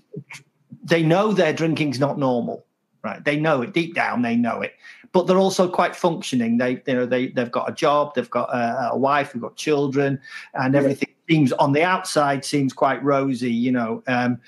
[0.82, 2.66] they know their drinking's not normal,
[3.04, 3.24] right?
[3.24, 4.22] They know it deep down.
[4.22, 4.74] They know it,
[5.12, 6.58] but they're also quite functioning.
[6.58, 9.56] They you know they they've got a job, they've got a, a wife, they've got
[9.56, 10.20] children,
[10.54, 10.80] and Yeah.
[10.80, 14.02] everything seems on the outside seems quite rosy, you know.
[14.06, 14.40] Um,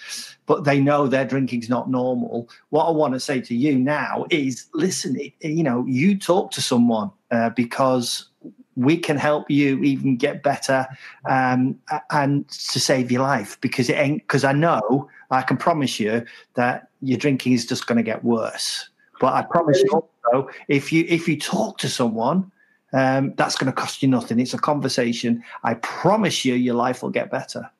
[0.46, 2.48] but they know their drinking's not normal.
[2.70, 6.50] What I want to say to you now is, listen, it, you know, you talk
[6.52, 8.28] to someone uh, because
[8.76, 10.86] we can help you even get better
[11.28, 11.78] um,
[12.10, 16.24] and to save your life because it ain't because I know I can promise you
[16.54, 18.88] that your drinking is just going to get worse.
[19.20, 22.50] But I promise you also, if you if you talk to someone,
[22.92, 24.38] um, that's going to cost you nothing.
[24.40, 25.42] It's a conversation.
[25.64, 27.70] I promise you, your life will get better.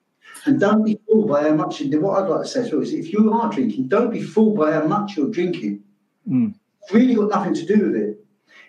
[0.45, 1.81] And don't be fooled by how much.
[1.81, 4.57] What I'd like to say as well is, if you are drinking, don't be fooled
[4.57, 5.83] by how much you're drinking.
[6.29, 6.55] Mm.
[6.83, 8.25] It's really got nothing to do with it.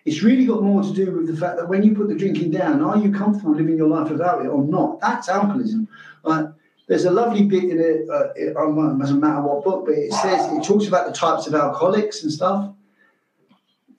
[0.05, 2.51] It's really got more to do with the fact that when you put the drinking
[2.51, 5.01] down, are you comfortable living your life without it or not?
[5.01, 5.87] That's alcoholism.
[6.23, 6.47] Like,
[6.87, 8.09] there's a lovely bit in it.
[8.09, 11.45] Uh, it um, doesn't matter what book, but it says it talks about the types
[11.45, 12.73] of alcoholics and stuff.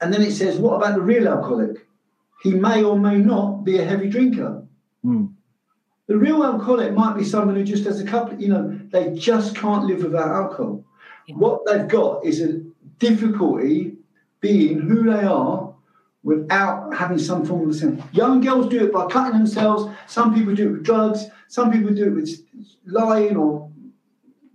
[0.00, 1.86] And then it says, what about the real alcoholic?
[2.42, 4.62] He may or may not be a heavy drinker.
[5.04, 5.34] Mm.
[6.06, 9.54] The real alcoholic might be someone who just has a couple, you know, they just
[9.54, 10.84] can't live without alcohol.
[11.26, 11.34] Yeah.
[11.34, 12.62] What they've got is a
[12.98, 13.96] difficulty
[14.40, 15.67] being who they are
[16.28, 18.04] without having some form of sin.
[18.12, 19.90] Young girls do it by cutting themselves.
[20.06, 21.24] Some people do it with drugs.
[21.48, 22.30] Some people do it with
[22.84, 23.70] lying or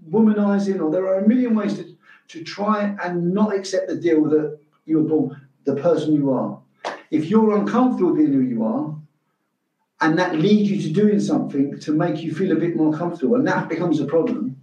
[0.07, 4.23] womanizing, or there are a million ways to, to try and not accept the deal
[4.25, 6.59] that you were born, the person you are.
[7.09, 8.95] If you're uncomfortable being who you are,
[10.01, 13.37] and that leads you to doing something to make you feel a bit more comfortable,
[13.37, 14.61] and that becomes a problem,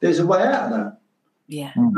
[0.00, 0.98] there's a way out of that.
[1.46, 1.70] Yeah.
[1.74, 1.90] Hmm.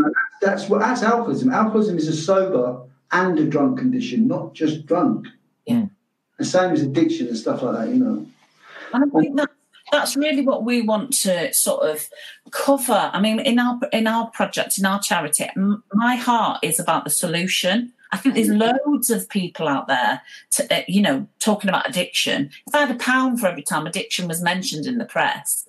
[0.42, 1.50] That's what that's alcoholism.
[1.50, 5.26] Alcoholism is a sober and a drunk condition, not just drunk.
[5.66, 5.86] Yeah.
[6.38, 8.26] The same as addiction and stuff like that, you know.
[8.92, 9.50] And I think that
[9.90, 12.08] that's really what we want to sort of
[12.50, 13.10] cover.
[13.12, 17.04] I mean, in our in our project, in our charity, m- my heart is about
[17.04, 17.92] the solution.
[18.10, 20.20] I think there's loads of people out there,
[20.52, 22.50] to, uh, you know, talking about addiction.
[22.66, 25.66] If I had a pound for every time addiction was mentioned in the press,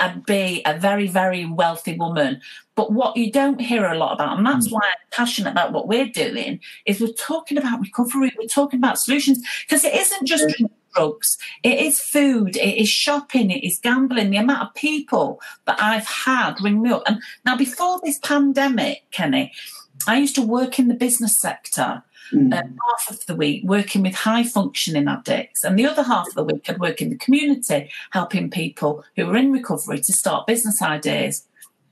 [0.00, 2.40] I'd be a very, very wealthy woman.
[2.74, 4.72] But what you don't hear a lot about, and that's mm.
[4.72, 8.98] why I'm passionate about what we're doing, is we're talking about recovery, we're talking about
[8.98, 13.78] solutions, because it isn't just drinking drugs, it is food, it is shopping, it is
[13.78, 14.30] gambling.
[14.30, 17.02] The amount of people that I've had ring me up.
[17.06, 19.52] And now, before this pandemic, Kenny,
[20.06, 22.02] I used to work in the business sector.
[22.32, 26.34] Um, half of the week working with high functioning addicts, and the other half of
[26.34, 30.46] the week I'd work in the community helping people who were in recovery to start
[30.46, 31.46] business ideas.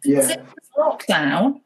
[0.05, 0.23] Yeah.
[0.23, 1.61] Since lockdown,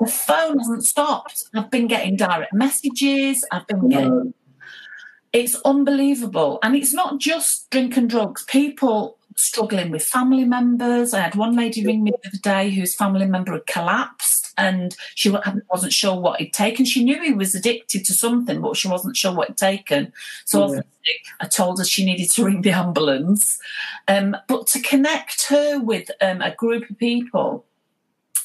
[0.00, 1.44] the phone hasn't stopped.
[1.54, 3.44] I've been getting direct messages.
[3.50, 4.08] I've been getting.
[4.08, 4.32] No.
[5.32, 8.44] It's unbelievable, and it's not just drink and drugs.
[8.44, 11.12] People struggling with family members.
[11.12, 14.96] I had one lady ring me the other day whose family member had collapsed, and
[15.14, 15.34] she
[15.70, 16.84] wasn't sure what he'd taken.
[16.84, 20.12] She knew he was addicted to something, but she wasn't sure what he'd taken.
[20.44, 20.80] So Yeah.
[21.40, 23.58] I told her she needed to ring the ambulance.
[24.08, 27.64] Um, but to connect her with um, a group of people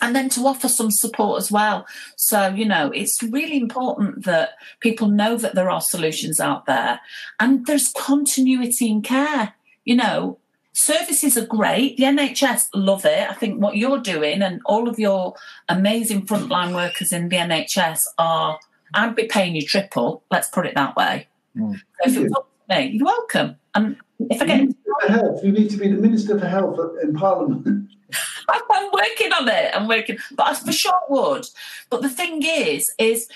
[0.02, 1.86] and then to offer some support as well.
[2.16, 7.02] So, you know, it's really important that people know that there are solutions out there
[7.40, 9.54] and there's continuity in care.
[9.86, 10.38] You know,
[10.74, 11.98] services are great.
[11.98, 13.30] The NHS love it.
[13.30, 15.36] I think what you're doing and all of your
[15.68, 18.60] amazing frontline workers in the NHS are,
[18.94, 21.28] I'd be paying you triple, let's put it that way.
[21.58, 21.80] Mm.
[22.08, 23.56] So if up to me, you're welcome.
[23.76, 24.70] And if I get
[25.08, 25.44] Health.
[25.44, 27.90] You need to be the Minister for Health in Parliament.
[28.50, 29.72] I'm working on it.
[29.74, 31.46] I'm working, but I for sure would.
[31.90, 33.28] But the thing is, is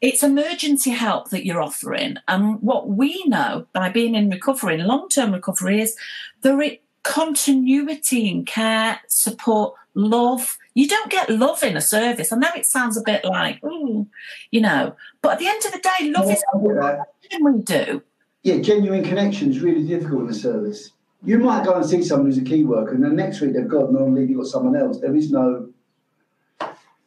[0.00, 4.86] it's emergency help that you're offering, and what we know by being in recovery, in
[4.86, 5.96] long-term recovery, is
[6.42, 10.58] there is continuity in care, support, love.
[10.74, 12.32] You don't get love in a service.
[12.32, 14.06] I know it sounds a bit like, ooh,
[14.50, 17.06] you know, but at the end of the day, love is I get that.
[17.30, 18.02] everything we do.
[18.42, 20.92] Yeah, genuine connection is really difficult in a service.
[21.24, 23.66] You might go and see someone who's a key worker, and then next week they've
[23.66, 25.00] got normally you've got someone else.
[25.00, 25.68] There is no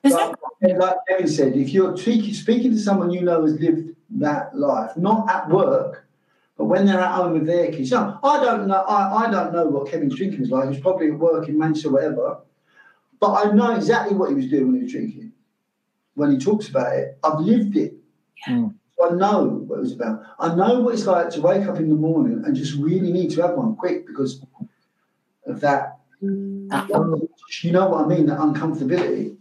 [0.01, 3.59] There's no like, like Kevin said, if you're speaking, speaking to someone you know has
[3.59, 6.07] lived that life, not at work,
[6.57, 7.91] but when they're at home with their kids.
[7.91, 8.81] No, I don't know.
[8.87, 10.69] I, I don't know what Kevin's drinking is like.
[10.69, 12.37] He's probably at work in Manchester, or whatever.
[13.19, 15.31] But I know exactly what he was doing when he was drinking.
[16.15, 17.93] When he talks about it, I've lived it.
[18.47, 18.53] Yeah.
[18.53, 18.75] Mm.
[18.97, 20.23] So I know what it was about.
[20.39, 23.31] I know what it's like to wake up in the morning and just really need
[23.31, 24.43] to have one quick because
[25.47, 25.97] of that.
[26.21, 26.89] that-
[27.63, 28.27] You know what I mean?
[28.27, 29.37] That uncomfortability.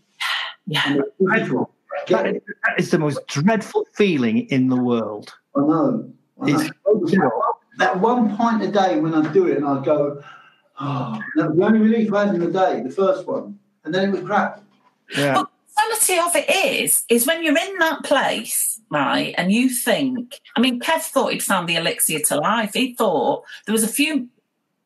[0.71, 0.83] Yeah.
[0.87, 1.71] And it's difficult.
[1.93, 2.37] I get That it.
[2.37, 5.35] is, that is the most dreadful feeling in the world.
[5.57, 6.11] I know.
[6.41, 6.59] I know.
[6.61, 7.31] It's- That,
[7.79, 10.23] that one pint a day when I do it and I go,
[10.81, 13.59] oh, that was the only relief I had in the day, the first one.
[13.85, 14.63] And then it was crap.
[15.17, 15.35] Yeah.
[15.35, 16.51] But the reality of it
[16.85, 21.33] is, is when you're in that place, right, and you think, I mean, Kev thought
[21.33, 22.73] he'd found the elixir to life.
[22.75, 24.29] He thought there was a few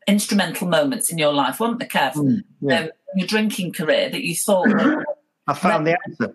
[0.07, 2.12] instrumental moments in your life, weren't there, Kev?
[2.14, 2.78] Mm, yeah.
[2.80, 4.68] Um, your drinking career that you thought,
[5.47, 6.35] I found the answer.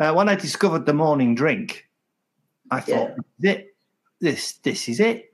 [0.00, 1.88] Uh, when I discovered the morning drink,
[2.70, 3.54] I thought, Yeah.
[3.54, 3.66] "Thi-
[4.20, 5.30] this, this is it.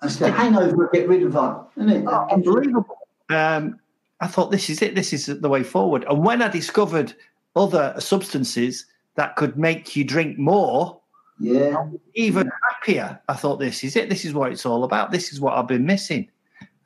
[0.00, 2.04] That's the hangover get rid of that, isn't it?
[2.08, 2.98] Oh, unbelievable.
[3.28, 3.78] Um,
[4.20, 4.94] I thought this is it.
[4.94, 6.04] This is the way forward.
[6.08, 7.14] And when I discovered
[7.54, 8.86] other substances
[9.16, 11.00] that could make you drink more,
[11.38, 11.86] Yeah.
[12.14, 14.08] even happier, I thought this is it.
[14.08, 15.10] This is what it's all about.
[15.10, 16.28] This is what I've been missing.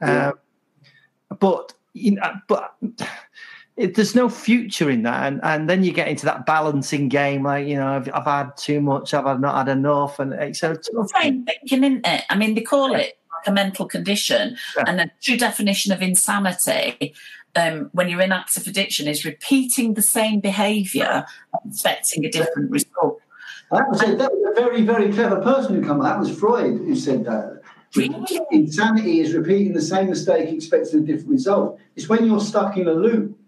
[0.02, 0.32] Yeah.
[1.30, 2.74] Um, but you know, but
[3.76, 7.42] it, there's no future in that, and and then you get into that balancing game.
[7.42, 10.74] Like you know, I've, I've had too much, I've not had enough, and it's so
[10.74, 11.10] tough.
[11.20, 12.24] same thinking, isn't it?
[12.30, 14.84] I mean, they call it like a mental condition, Yeah.
[14.86, 17.14] and the true definition of insanity.
[17.56, 21.24] Um, when you're in active addiction, is repeating the same behaviour,
[21.64, 23.20] expecting a different result.
[23.70, 26.04] That was, a, that was a very, very clever person who come out.
[26.04, 27.60] That was Freud who said that.
[27.96, 28.24] Really?
[28.50, 31.78] Insanity is repeating the same mistake expecting a different result.
[31.94, 33.38] It's when you're stuck in a loop.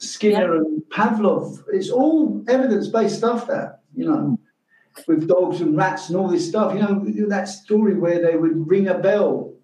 [0.00, 0.06] Yeah.
[0.06, 5.02] Skinner and Pavlov, it's all evidence based stuff that, you know, hmm.
[5.06, 6.74] with dogs and rats and all this stuff.
[6.74, 9.54] You know, that story where they would ring a bell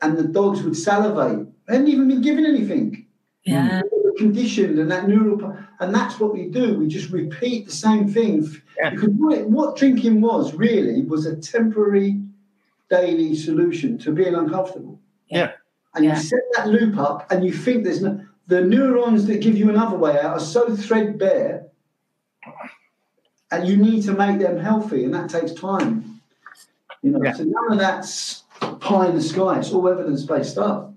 [0.00, 1.46] and the dogs would salivate.
[1.66, 3.06] They hadn't even been given anything.
[3.44, 3.82] Yeah.
[4.18, 6.78] Conditioned and that neural, and that's what we do.
[6.78, 8.46] We just repeat the same thing.
[8.78, 8.90] Yeah.
[8.90, 12.20] Because what, what drinking was really was a temporary
[12.90, 15.00] daily solution to being uncomfortable.
[15.28, 15.52] Yeah.
[15.94, 16.16] And Yeah.
[16.16, 19.70] you set that loop up and you think there's no, the neurons that give you
[19.70, 21.66] another way out are so threadbare
[23.50, 26.20] and you need to make them healthy and that takes time.
[27.02, 27.32] You know, Yeah.
[27.32, 28.44] so none of that's
[28.80, 29.58] pie in the sky.
[29.58, 30.88] It's all evidence-based stuff.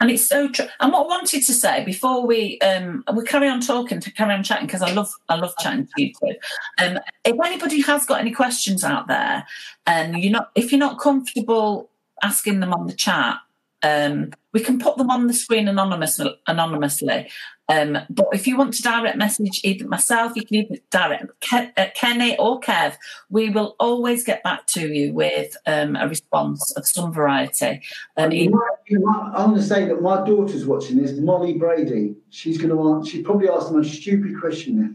[0.00, 0.66] And it's so true.
[0.80, 4.32] And what I wanted to say before we um we carry on talking to carry
[4.34, 6.34] on chatting because I love I love chatting to you too.
[6.82, 9.46] Um, if anybody has got any questions out there,
[9.86, 11.90] and you're not if you're not comfortable
[12.22, 13.36] asking them on the chat,
[13.82, 16.34] um, we can put them on the screen anonymously.
[16.46, 17.28] Anonymously,
[17.68, 21.72] um, but if you want to direct message either myself, you can either direct Ke-
[21.76, 22.94] uh, Kenny or Kev.
[23.28, 27.82] We will always get back to you with um, a response of some variety.
[28.16, 31.54] Um, You might, you might, I'm going to say that my daughter's watching this, Molly
[31.54, 32.14] Brady.
[32.30, 34.90] She's going to ask, she probably asked the most stupid question there.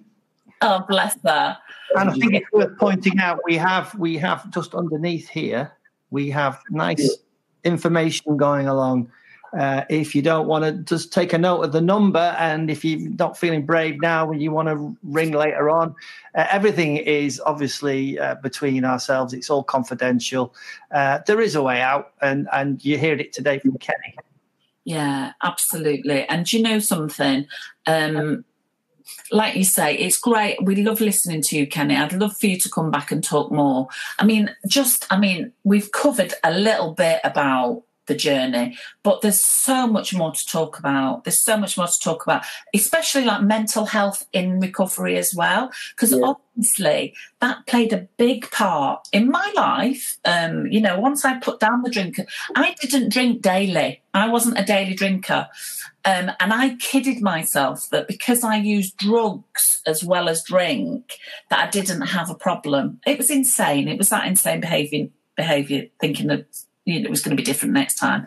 [0.63, 1.57] Oh, bless her.
[1.95, 5.71] And I think it's worth pointing out we have we have just underneath here
[6.09, 7.17] we have nice
[7.63, 9.11] information going along.
[9.57, 12.83] Uh, if you don't want to just take a note of the number, and if
[12.83, 15.93] you're not feeling brave now and you want to ring later on,
[16.33, 19.31] uh, everything is obviously uh, between ourselves.
[19.31, 20.55] It's all confidential.
[20.89, 24.15] Uh, there is a way out, and and you heard it today from Kenny.
[24.85, 26.25] Yeah, absolutely.
[26.27, 27.45] And you know something?
[27.85, 28.43] Um,
[29.31, 30.63] like you say, it's great.
[30.63, 31.95] We love listening to you, Kenny.
[31.95, 33.87] I'd love for you to come back and talk more.
[34.19, 39.39] I mean, just, I mean, we've covered a little bit about the journey, but there's
[39.39, 41.23] so much more to talk about.
[41.23, 42.43] There's so much more to talk about,
[42.73, 45.71] especially like mental health in recovery as well.
[45.95, 46.33] Because yeah.
[46.55, 50.17] obviously that played a big part in my life.
[50.25, 52.19] Um, you know, once I put down the drink,
[52.55, 54.01] I didn't drink daily.
[54.13, 55.47] I wasn't a daily drinker.
[56.05, 61.13] Um, and I kidded myself that because I used drugs as well as drink,
[61.49, 62.99] that I didn't have a problem.
[63.07, 63.87] It was insane.
[63.87, 66.45] It was that insane behaviour, behaviour thinking that
[66.85, 68.25] you know, it was going to be different next time.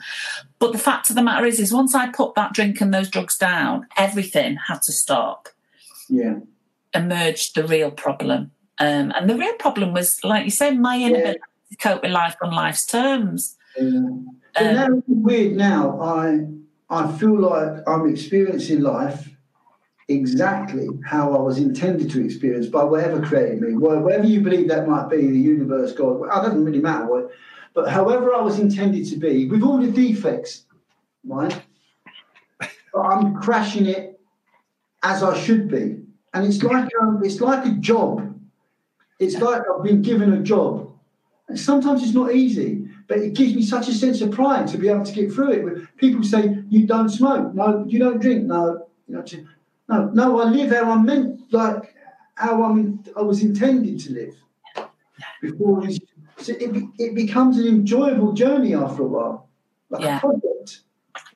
[0.58, 3.10] But the fact of the matter is, is once I put that drink and those
[3.10, 5.48] drugs down, everything had to stop.
[6.08, 6.40] Yeah.
[6.94, 8.52] Emerged the real problem.
[8.78, 11.76] Um, and the real problem was, like you said, my inability yeah.
[11.76, 13.56] to cope with life on life's terms.
[13.76, 13.84] Yeah.
[13.88, 16.00] Um, now, weird now.
[16.00, 16.46] I
[16.88, 19.28] I feel like I'm experiencing life
[20.08, 24.86] exactly how I was intended to experience by whatever created me, whatever you believe that
[24.86, 26.22] might be, the universe, God.
[26.22, 27.32] It doesn't really matter what
[27.76, 30.64] but however I was intended to be, with all the defects,
[31.24, 31.62] right?
[32.58, 34.18] But I'm crashing it
[35.02, 35.98] as I should be,
[36.32, 38.34] and it's like um, it's like a job.
[39.18, 40.90] It's like I've been given a job,
[41.48, 44.78] and sometimes it's not easy, but it gives me such a sense of pride to
[44.78, 45.96] be able to get through it.
[45.98, 49.22] People say you don't smoke, no, you don't drink, no, you
[49.86, 50.40] no, no.
[50.40, 51.94] I live how I'm meant, like
[52.36, 54.34] how I'm, I was intended to live
[55.42, 55.98] before this
[56.38, 59.48] so it, it becomes an enjoyable journey after a while,
[59.90, 60.20] like yeah.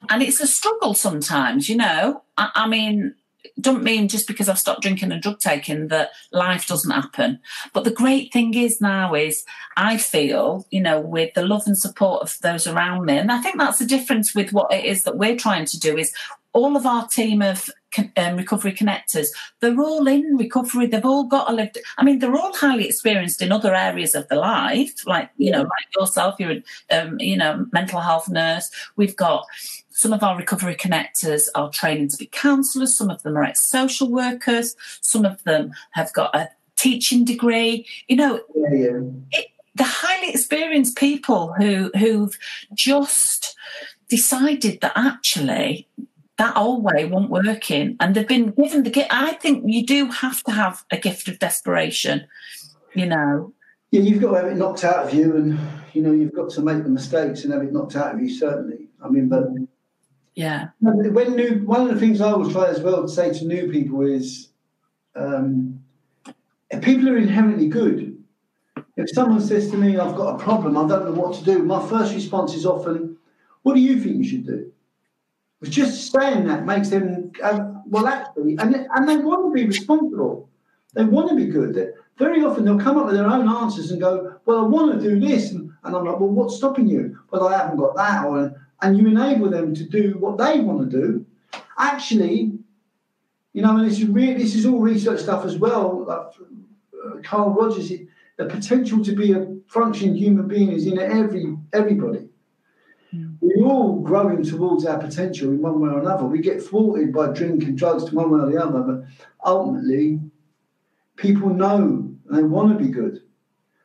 [0.09, 2.23] And it's a struggle sometimes, you know.
[2.37, 3.15] I, I mean,
[3.61, 7.41] don't mean just because I've stopped drinking and drug taking that life doesn't happen.
[7.73, 9.45] But the great thing is now is
[9.77, 13.41] I feel, you know, with the love and support of those around me, and I
[13.41, 16.13] think that's the difference with what it is that we're trying to do is
[16.53, 17.71] all of our team of
[18.17, 19.29] um, recovery connectors,
[19.61, 20.87] they're all in recovery.
[20.87, 21.79] They've all got a lived.
[21.99, 25.63] I mean, they're all highly experienced in other areas of the life, like you know,
[25.63, 26.37] like yourself.
[26.39, 28.71] You're, a, um, you know, mental health nurse.
[28.97, 29.47] We've got
[29.91, 32.97] some of our recovery connectors are training to be counsellors.
[32.97, 34.75] Some of them are ex-social workers.
[35.03, 37.87] Some of them have got a teaching degree.
[38.09, 39.01] You know, yeah, yeah.
[39.33, 42.37] It, the highly experienced people who who've
[42.75, 43.57] just
[44.09, 45.87] decided that actually
[46.41, 47.97] that old way won't work in.
[48.01, 49.09] And they've been given the gift.
[49.11, 52.27] I think you do have to have a gift of desperation,
[52.95, 53.53] you know.
[53.91, 55.59] Yeah, you've got to have it knocked out of you, and
[55.93, 58.31] you know you've got to make the mistakes and have it knocked out of you.
[58.31, 59.49] Certainly, I mean, but
[60.35, 63.45] yeah, when new one of the things I always try as well to say to
[63.45, 64.49] new people is,
[65.17, 65.83] um,
[66.81, 68.17] people are inherently good.
[68.97, 71.59] If someone says to me, "I've got a problem, I don't know what to do,"
[71.65, 73.19] my first response is often,
[73.63, 74.73] "What do you think you should do?"
[75.61, 79.67] But just saying that makes them, uh, well, actually, and, and they want to be
[79.67, 80.49] responsible.
[80.95, 81.93] They want to be good.
[82.19, 85.09] very often they'll come up with their own answers and go, well, I want to
[85.09, 85.53] do this.
[85.53, 87.19] And, and I'm like, well, what's stopping you?
[87.31, 88.25] Well, I haven't got that.
[88.25, 91.27] Or, and you enable them to do what they want to do.
[91.79, 92.53] Actually,
[93.53, 96.05] you know, and this is, really, this is all research stuff as well.
[96.07, 96.27] Like,
[97.05, 97.93] uh, Carl Rogers,
[98.37, 102.30] the potential to be a functioning human being is in every everybody.
[103.41, 106.25] We're all growing towards our potential in one way or another.
[106.25, 109.05] We get thwarted by drink and drugs to one way or the other, but
[109.45, 110.21] ultimately,
[111.17, 113.23] people know and they want to be good.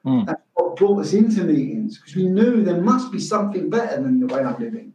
[0.05, 0.25] Mm.
[0.25, 4.19] That's what brought us into meetings because we knew there must be something better than
[4.19, 4.93] the way I'm living.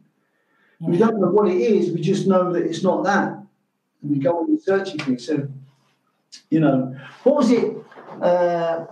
[0.79, 3.33] We don't know what it is, we just know that it's not that.
[4.01, 5.27] And we go on searching things.
[5.27, 5.47] So,
[6.49, 7.75] you know, what was it?
[8.19, 8.85] Uh,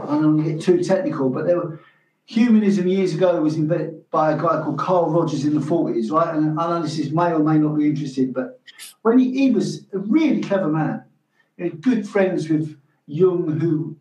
[0.00, 1.80] I don't want to get too technical, but there were
[2.24, 6.36] humanism years ago was invented by a guy called Carl Rogers in the 40s, right?
[6.36, 8.60] And I know this is may or may not be interested, but
[9.02, 11.02] when he, he was a really clever man,
[11.56, 13.96] he had good friends with Jung, who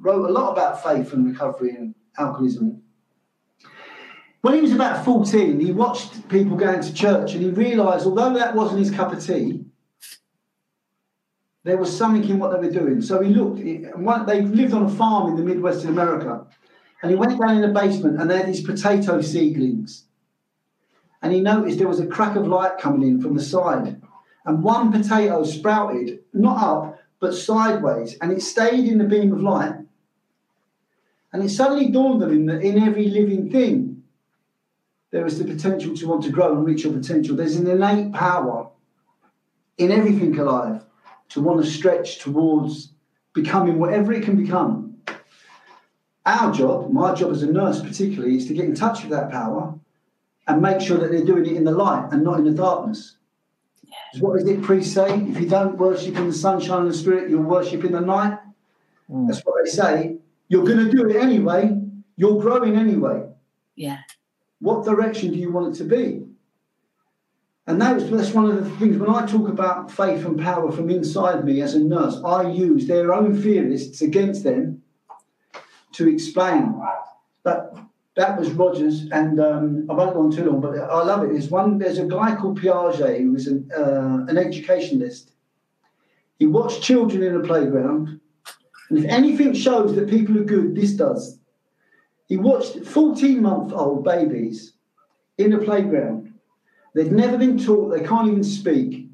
[0.00, 2.82] wrote a lot about faith and recovery and alcoholism.
[4.42, 8.32] When he was about 14, he watched people going to church and he realised, although
[8.34, 9.64] that wasn't his cup of tea,
[11.64, 13.02] there was something in what they were doing.
[13.02, 16.46] So he looked, they lived on a farm in the Midwest of America
[17.02, 20.04] and he went down in the basement and there had these potato seedlings.
[21.20, 24.00] And he noticed there was a crack of light coming in from the side.
[24.44, 29.40] And one potato sprouted, not up, but sideways, and it stayed in the beam of
[29.40, 29.74] light.
[31.32, 34.02] And it suddenly dawned on him that in every living thing,
[35.12, 37.36] there is the potential to want to grow and reach your potential.
[37.36, 38.68] There's an innate power
[39.78, 40.84] in everything alive
[41.30, 42.92] to want to stretch towards
[43.32, 44.91] becoming whatever it can become.
[46.24, 49.30] Our job, my job as a nurse particularly, is to get in touch with that
[49.30, 49.74] power
[50.46, 53.16] and make sure that they're doing it in the light and not in the darkness.
[53.82, 54.20] Yeah.
[54.20, 55.14] What does it pre say?
[55.14, 58.38] If you don't worship in the sunshine and the spirit, you'll worship in the night.
[59.10, 59.26] Mm.
[59.26, 60.16] That's what they say.
[60.48, 61.76] You're going to do it anyway.
[62.16, 63.26] You're growing anyway.
[63.74, 63.98] Yeah.
[64.60, 66.24] What direction do you want it to be?
[67.66, 70.70] And that was, that's one of the things when I talk about faith and power
[70.70, 74.81] from inside me as a nurse, I use their own theorists against them
[75.92, 76.80] to explain.
[77.42, 77.76] But
[78.14, 81.32] that was Rogers, and um, I won't go on too long, but I love it.
[81.32, 81.78] There's one.
[81.78, 85.32] There's a guy called Piaget who was an, uh, an educationalist.
[86.38, 88.20] He watched children in a playground,
[88.90, 91.38] and if anything shows that people are good, this does.
[92.28, 94.74] He watched 14-month-old babies
[95.38, 96.34] in a playground.
[96.94, 97.90] They'd never been taught.
[97.90, 99.08] They can't even speak.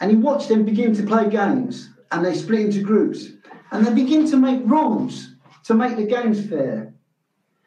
[0.00, 3.28] And he watched them begin to play games, and they split into groups,
[3.72, 6.92] and they begin to make rules to make the games fair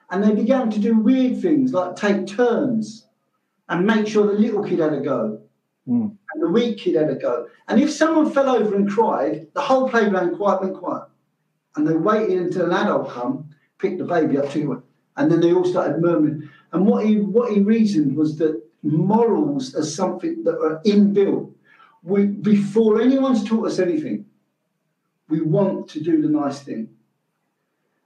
[0.10, 3.08] and they began to do weird things like take turns
[3.70, 5.42] and make sure the little kid had a go.
[5.88, 6.16] Mm.
[6.34, 7.48] And the weak kid had a go.
[7.68, 11.06] And if someone fell over and cried, the whole playground quiet went quiet.
[11.76, 13.50] And they waited until an adult come,
[13.80, 14.84] picked the baby up to him,
[15.18, 16.50] and then they all started murmuring.
[16.72, 21.52] And what he what he reasoned was that morals are something that are inbuilt.
[22.04, 24.25] We, before anyone's taught us anything,
[25.30, 26.90] we want to do the nice thing.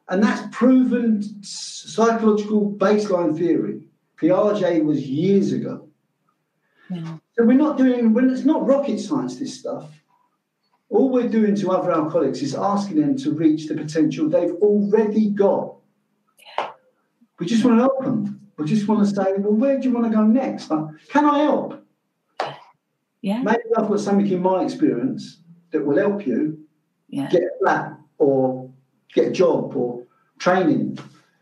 [0.08, 3.82] And that's proven psychological baseline theory.
[4.20, 5.88] Piaget was years ago.
[6.90, 7.18] Yeah.
[7.38, 9.90] So we're not doing, when it's not rocket science, this stuff.
[10.90, 15.30] All we're doing to other alcoholics is asking them to reach the potential they've already
[15.30, 15.76] got.
[16.58, 16.72] Yeah.
[17.38, 18.42] We just want to help them.
[18.58, 20.70] We just want to say, well, where do you want to go next?
[20.70, 21.86] Can I help?
[23.22, 23.44] Yeah.
[23.44, 25.42] Maybe I've got something in my experience
[25.72, 26.66] that will help you
[27.10, 27.30] yeah.
[27.30, 28.70] get a flat or
[29.14, 30.04] get a job or
[30.38, 30.98] training.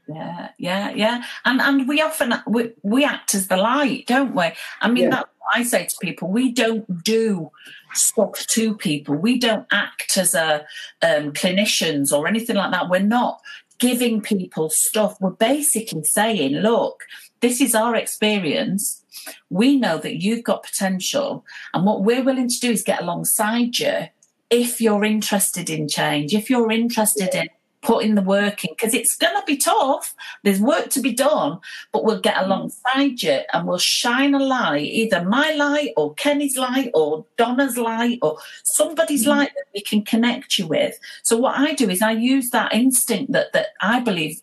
[0.08, 1.24] Yeah, yeah, yeah.
[1.46, 4.52] And and we often we, we act as the light, don't we?
[4.82, 5.10] I mean, yeah.
[5.10, 6.30] that's what I say to people.
[6.30, 7.52] We don't do
[7.94, 9.16] stuff to people.
[9.16, 10.66] We don't act as a
[11.02, 12.90] um, clinicians or anything like that.
[12.90, 13.42] We're not
[13.80, 15.20] giving people stuff.
[15.20, 17.04] We're basically saying, look,
[17.42, 19.04] this is our experience.
[19.50, 21.44] We know that you've got potential,
[21.74, 24.08] and what we're willing to do is get alongside you
[24.50, 27.50] if you're interested in change, if you're interested in
[27.82, 30.14] putting the work in because it's going to be tough.
[30.44, 31.60] There's work to be done,
[31.92, 36.58] but we'll get alongside you and we'll shine a light, either my light or Kenny's
[36.58, 39.30] light or Donna's light or somebody's mm.
[39.30, 41.00] light that we can connect you with.
[41.24, 44.42] So what I do is I use that instinct that that I believe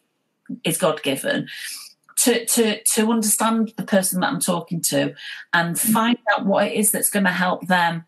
[0.64, 1.48] is God given.
[2.18, 5.14] To, to to understand the person that I'm talking to
[5.52, 5.92] and mm.
[5.92, 8.06] find out what it is that's going to help them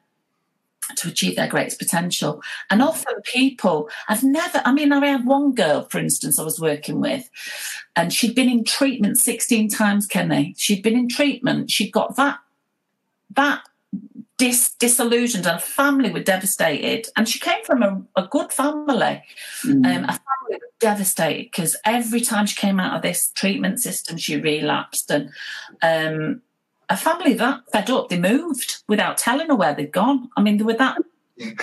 [0.97, 2.43] to achieve their greatest potential.
[2.71, 6.61] And often people, I've never, I mean, I had one girl, for instance, I was
[6.61, 7.29] working with,
[7.95, 10.55] and she'd been in treatment 16 times, Kenny.
[10.57, 11.71] She'd been in treatment.
[11.71, 12.39] She'd got that,
[13.31, 13.63] that
[14.39, 17.09] dis, disillusioned and family were devastated.
[17.17, 19.23] And she came from a, a good family.
[19.65, 19.87] Mm.
[19.87, 24.37] Um, a family devastated because every time she came out of this treatment system, she
[24.37, 25.11] relapsed.
[25.11, 25.31] And
[25.83, 26.43] um,
[26.89, 30.29] a family that fed up, they moved without telling her where they'd gone.
[30.37, 30.99] I mean, they were that.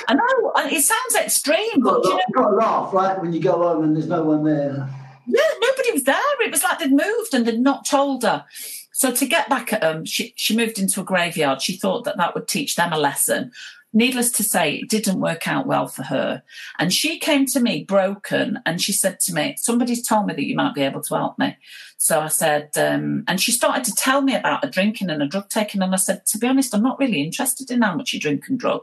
[0.08, 3.20] I know it sounds extreme, but you know, got to laugh, right?
[3.20, 4.88] When you go home and there's no one there.
[5.26, 6.42] Yeah, nobody was there.
[6.42, 8.46] It was like they'd moved and they'd not told her.
[8.92, 11.62] So to get back at them, she, she moved into a graveyard.
[11.62, 13.52] She thought that that would teach them a lesson.
[13.96, 16.42] Needless to say, it didn't work out well for her.
[16.80, 20.46] And she came to me broken and she said to me, Somebody's told me that
[20.46, 21.56] you might be able to help me.
[21.98, 25.28] So I said, um, and she started to tell me about a drinking and a
[25.28, 25.82] drug taking.
[25.82, 28.50] And I said, to be honest, I'm not really interested in how much you drink
[28.50, 28.82] and drug.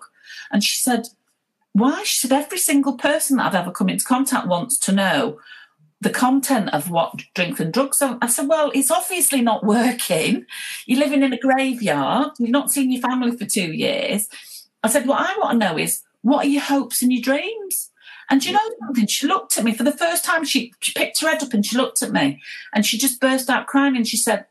[0.50, 1.08] And she said,
[1.72, 2.02] why?
[2.04, 5.38] She said, every single person that I've ever come into contact wants to know
[6.00, 8.16] the content of what drink and drugs are.
[8.22, 10.46] I said, well, it's obviously not working.
[10.86, 12.30] You're living in a graveyard.
[12.38, 14.28] You've not seen your family for two years.
[14.82, 17.90] I said, what I want to know is, what are your hopes and your dreams?
[18.28, 19.06] And you know something?
[19.08, 20.44] She looked at me for the first time.
[20.44, 22.40] She, she picked her head up and she looked at me
[22.72, 24.46] and she just burst out crying and she said,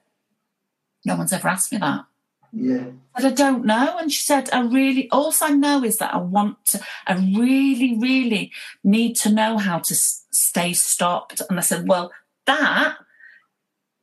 [1.06, 2.04] No one's ever asked me that.
[2.52, 2.88] Yeah.
[3.16, 3.98] But I don't know.
[3.98, 7.98] And she said, I really, all I know is that I want to, I really,
[7.98, 8.52] really
[8.84, 11.42] need to know how to stay stopped.
[11.50, 12.12] And I said, Well,
[12.46, 12.98] that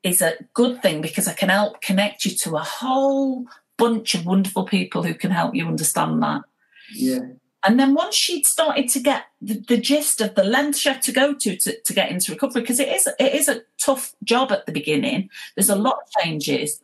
[0.02, 3.46] is a good thing because I can help connect you to a whole
[3.78, 6.42] bunch of wonderful people who can help you understand that.
[6.94, 7.20] Yeah.
[7.62, 11.02] And then once she'd started to get the, the gist of the length she had
[11.02, 14.14] to go to, to to get into recovery, because it is it is a tough
[14.22, 15.30] job at the beginning.
[15.54, 16.80] There's a lot of changes.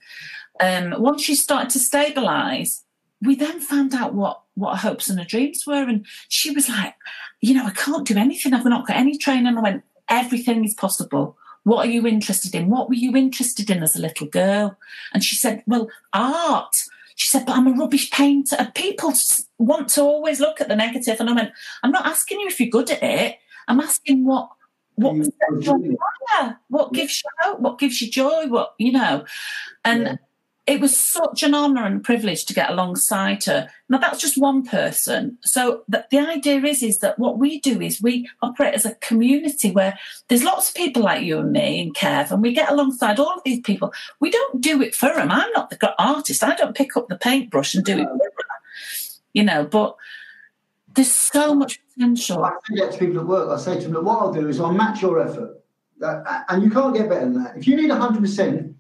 [0.60, 2.82] Um, once she started to stabilise,
[3.20, 6.68] we then found out what what her hopes and her dreams were, and she was
[6.68, 6.94] like,
[7.40, 8.52] you know, I can't do anything.
[8.52, 9.56] I've not got any training.
[9.56, 11.36] I went, everything is possible.
[11.64, 12.68] What are you interested in?
[12.68, 14.76] What were you interested in as a little girl?
[15.12, 16.76] And she said, well, art.
[17.14, 18.56] She said, but I'm a rubbish painter.
[18.58, 19.12] And people
[19.58, 21.20] want to always look at the negative.
[21.20, 21.52] And I went,
[21.82, 23.38] I'm not asking you if you're good at it.
[23.68, 24.50] I'm asking what
[24.96, 25.14] what
[26.68, 29.24] what gives you hope, what gives you joy, what you know.
[29.84, 30.16] And yeah
[30.64, 33.68] it was such an honour and privilege to get alongside her.
[33.88, 35.38] Now that's just one person.
[35.42, 38.94] So the, the idea is is that what we do is we operate as a
[38.96, 39.98] community where
[40.28, 43.34] there's lots of people like you and me and Kev, and we get alongside all
[43.34, 43.92] of these people.
[44.20, 45.32] We don't do it for them.
[45.32, 46.44] I'm not the artist.
[46.44, 48.08] I don't pick up the paintbrush and do it.
[49.32, 49.96] You know, but
[50.94, 52.44] there's so much potential.
[52.44, 53.48] I say that to people at work.
[53.48, 55.58] I say to them, what I'll do is I'll match your effort.
[56.00, 57.56] And you can't get better than that.
[57.56, 58.71] If you need 100%,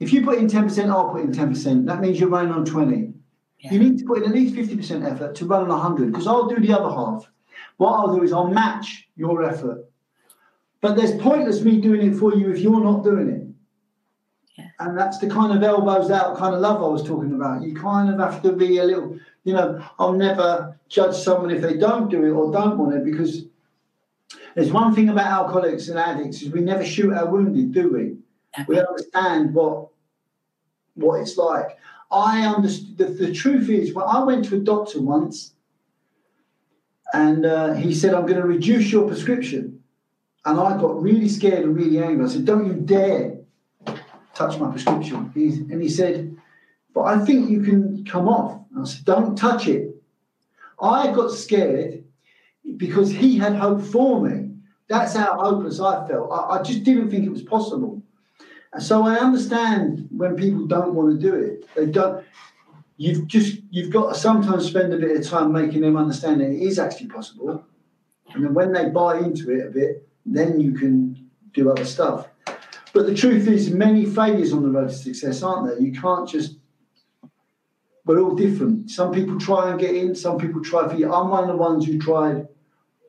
[0.00, 1.86] if you put in 10%, I'll put in 10%.
[1.86, 3.12] That means you're running on 20.
[3.60, 3.72] Yeah.
[3.72, 6.48] You need to put in at least 50% effort to run on 100 because I'll
[6.48, 7.30] do the other half.
[7.76, 9.84] What I'll do is I'll match your effort.
[10.80, 13.46] But there's pointless me doing it for you if you're not doing it.
[14.56, 14.70] Yeah.
[14.78, 17.62] And that's the kind of elbows out kind of love I was talking about.
[17.62, 21.60] You kind of have to be a little, you know, I'll never judge someone if
[21.60, 23.44] they don't do it or don't want it because
[24.54, 28.16] there's one thing about alcoholics and addicts is we never shoot our wounded, do we?
[28.66, 29.88] We understand what
[30.94, 31.78] what it's like.
[32.10, 32.98] I understood.
[32.98, 35.54] The, the truth is, when I went to a doctor once,
[37.12, 39.82] and uh, he said, "I'm going to reduce your prescription,"
[40.44, 42.24] and I got really scared and really angry.
[42.24, 43.38] I said, "Don't you dare
[44.34, 46.36] touch my prescription!" And he said,
[46.94, 49.94] "But I think you can come off." And I said, "Don't touch it."
[50.82, 52.04] I got scared
[52.76, 54.50] because he had hope for me.
[54.88, 56.32] That's how hopeless I felt.
[56.32, 57.99] I, I just didn't think it was possible.
[58.78, 61.66] So I understand when people don't want to do it.
[61.74, 62.24] They don't.
[62.96, 66.50] You've just you've got to sometimes spend a bit of time making them understand that
[66.50, 67.64] it is actually possible,
[68.32, 72.28] and then when they buy into it a bit, then you can do other stuff.
[72.92, 75.80] But the truth is, many failures on the road to success, aren't there?
[75.80, 76.56] You can't just.
[78.04, 78.90] We're all different.
[78.90, 80.14] Some people try and get in.
[80.14, 81.12] Some people try for you.
[81.12, 82.46] I'm one of the ones who tried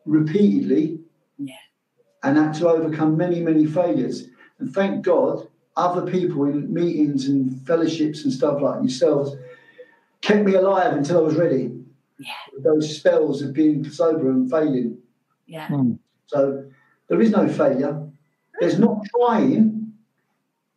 [0.06, 1.00] repeatedly,
[1.38, 1.56] yeah.
[2.24, 4.28] and had to overcome many, many failures.
[4.60, 9.36] And thank God other people in meetings and fellowships and stuff like yourselves
[10.22, 11.72] kept me alive until I was ready.
[12.20, 12.34] Yeah.
[12.60, 15.00] Those spells of being sober and failing.
[15.48, 15.68] Yeah.
[15.68, 16.00] Mm.
[16.28, 16.66] So
[17.08, 18.08] there is no failure.
[18.60, 19.94] There's not trying.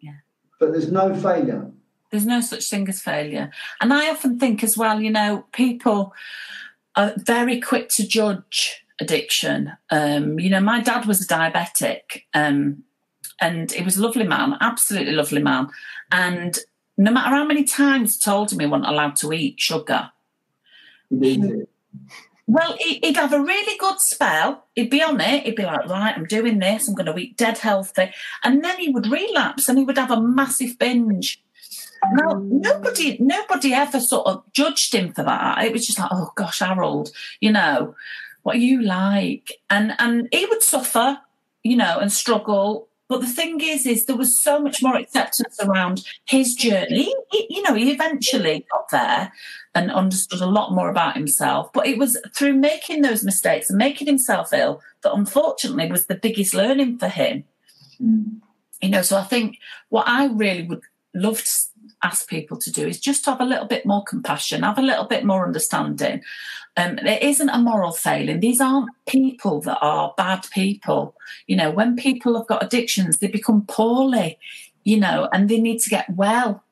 [0.01, 0.17] Yeah.
[0.59, 1.71] But there's no failure.
[2.11, 3.51] There's no such thing as failure.
[3.81, 6.15] And I often think as well, you know, people
[6.97, 9.73] are very quick to judge addiction.
[9.91, 12.23] Um, you know, my dad was a diabetic.
[12.33, 12.85] Um,
[13.41, 15.69] and he was a lovely man, absolutely lovely man.
[16.13, 16.57] And
[16.97, 20.11] no matter how many times told him he wasn't allowed to eat sugar,
[22.47, 24.67] well, he'd have a really good spell.
[24.75, 25.45] He'd be on it.
[25.45, 26.89] He'd be like, right, I'm doing this.
[26.89, 28.13] I'm going to eat dead healthy.
[28.43, 31.43] And then he would relapse and he would have a massive binge.
[32.13, 35.65] Now, nobody, nobody ever sort of judged him for that.
[35.65, 37.11] It was just like, oh gosh, Harold,
[37.41, 37.95] you know,
[38.43, 39.53] what are you like?
[39.71, 41.19] And and he would suffer,
[41.63, 45.61] you know, and struggle but the thing is, is there was so much more acceptance
[45.61, 47.15] around his journey.
[47.31, 49.33] He, you know, he eventually got there
[49.73, 51.73] and understood a lot more about himself.
[51.73, 56.17] But it was through making those mistakes and making himself ill that unfortunately was the
[56.17, 57.45] biggest learning for him.
[58.03, 58.41] Mm.
[58.83, 59.59] You know, so I think
[59.91, 60.83] what I really would
[61.15, 61.51] love to
[62.05, 65.07] ask people to do is just have a little bit more compassion, have a little
[65.07, 66.23] bit more understanding.
[66.77, 68.41] Um, it isn't a moral failing.
[68.41, 71.15] These aren't people that are bad people.
[71.47, 74.39] You know, when people have got addictions, they become poorly,
[74.85, 76.63] you know, and they need to get well.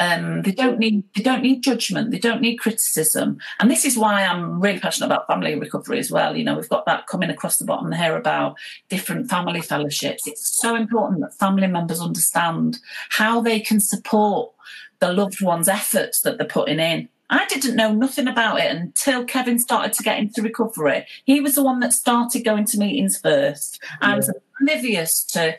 [0.00, 2.10] Um, they don't need they don't need judgment.
[2.10, 3.38] They don't need criticism.
[3.60, 6.34] And this is why I'm really passionate about family recovery as well.
[6.34, 8.56] You know, we've got that coming across the bottom here about
[8.88, 10.26] different family fellowships.
[10.26, 12.78] It's so important that family members understand
[13.10, 14.52] how they can support
[15.00, 17.08] the loved one's efforts that they're putting in.
[17.28, 21.06] I didn't know nothing about it until Kevin started to get into recovery.
[21.26, 23.80] He was the one that started going to meetings first.
[23.82, 24.12] Yeah.
[24.12, 25.56] I was oblivious to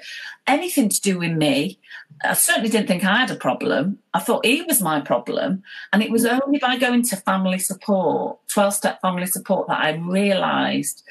[0.47, 1.79] anything to do with me.
[2.23, 3.99] I certainly didn't think I had a problem.
[4.13, 5.63] I thought he was my problem.
[5.91, 9.95] And it was only by going to family support, 12 step family support, that I
[9.95, 11.03] realised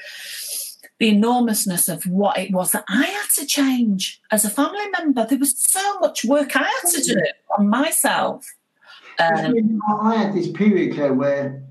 [0.99, 5.25] the enormousness of what it was that I had to change as a family member.
[5.25, 7.21] There was so much work I had to do
[7.57, 8.47] on myself.
[9.19, 11.63] Um, I had this period, Claire, where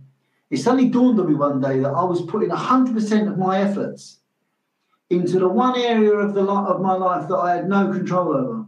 [0.51, 4.20] it suddenly dawned on me one day that I was putting 100% of my efforts
[5.11, 8.67] into the one area of the of my life that I had no control over.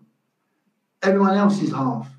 [1.02, 2.12] Everyone else's half.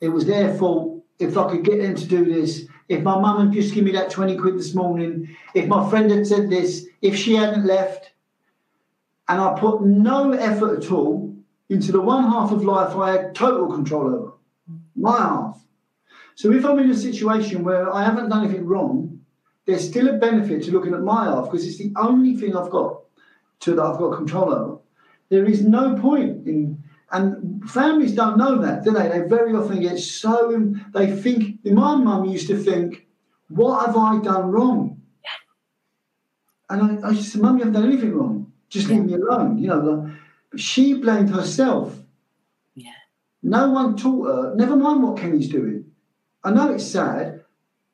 [0.00, 1.02] It was their fault.
[1.18, 3.92] If I could get them to do this, if my mum had just given me
[3.92, 8.12] that 20 quid this morning, if my friend had said this, if she hadn't left,
[9.28, 11.34] and I put no effort at all
[11.70, 14.32] into the one half of life I had total control over,
[14.94, 15.64] my half.
[16.34, 19.20] So if I'm in a situation where I haven't done anything wrong,
[19.66, 22.70] there's still a benefit to looking at my half because it's the only thing I've
[22.70, 23.03] got
[23.64, 24.78] to that I've got control over.
[25.28, 29.08] There is no point in, and families don't know that, do they?
[29.08, 33.06] They very often get so, they think, my mum used to think,
[33.48, 35.00] what have I done wrong?
[36.70, 38.52] And I, I said, Mum, you haven't done anything wrong.
[38.68, 39.58] Just leave me alone.
[39.58, 40.14] You know, like,
[40.58, 41.96] she blamed herself.
[42.74, 42.92] Yeah.
[43.42, 45.84] No one taught her, never mind what Kenny's doing.
[46.42, 47.44] I know it's sad.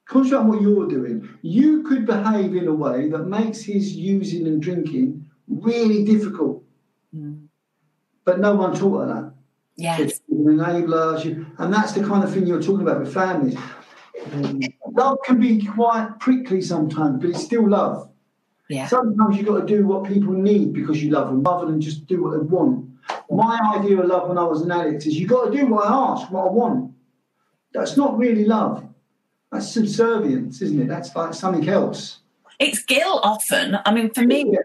[0.07, 1.29] Concentrate on what you're doing.
[1.43, 5.20] You could behave in a way that makes his using and drinking
[5.51, 6.63] really difficult.
[7.15, 7.47] Mm.
[8.25, 9.33] But no one taught her that.
[9.77, 10.01] Yes.
[10.01, 11.21] It's an enabler.
[11.21, 13.57] she- And that's the kind of thing you're talking about with families.
[14.93, 18.09] Love can be quite prickly sometimes, but it's still love.
[18.69, 18.87] Yeah.
[18.87, 22.07] Sometimes you've got to do what people need because you love them rather than just
[22.07, 22.89] do what they want.
[23.31, 25.87] My idea of love when I was an addict is you've got to do what
[25.87, 26.93] I ask, what I want.
[27.73, 28.85] That's not really love.
[29.51, 30.87] That's subservience, isn't it?
[30.89, 32.19] That's like something else.
[32.61, 33.79] It's guilt often.
[33.85, 34.59] I mean, for me, Yeah.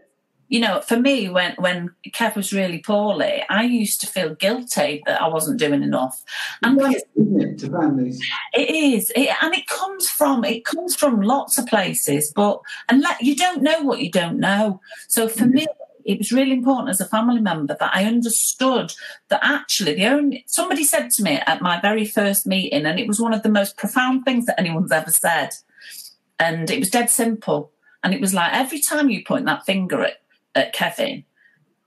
[0.48, 5.02] You know, for me, when when Kev was really poorly, I used to feel guilty
[5.06, 6.24] that I wasn't doing enough,
[6.62, 8.24] and isn't it, to families?
[8.54, 12.32] it is, it, and it comes from it comes from lots of places.
[12.36, 14.82] But and let, you don't know what you don't know.
[15.08, 15.56] So for mm-hmm.
[15.56, 15.68] me,
[16.06, 18.94] it was really important as a family member that I understood
[19.30, 23.08] that actually the only somebody said to me at my very first meeting, and it
[23.08, 25.50] was one of the most profound things that anyone's ever said,
[26.40, 27.72] and it was dead simple.
[28.04, 30.22] And it was like every time you point that finger at,
[30.56, 31.24] at Kevin,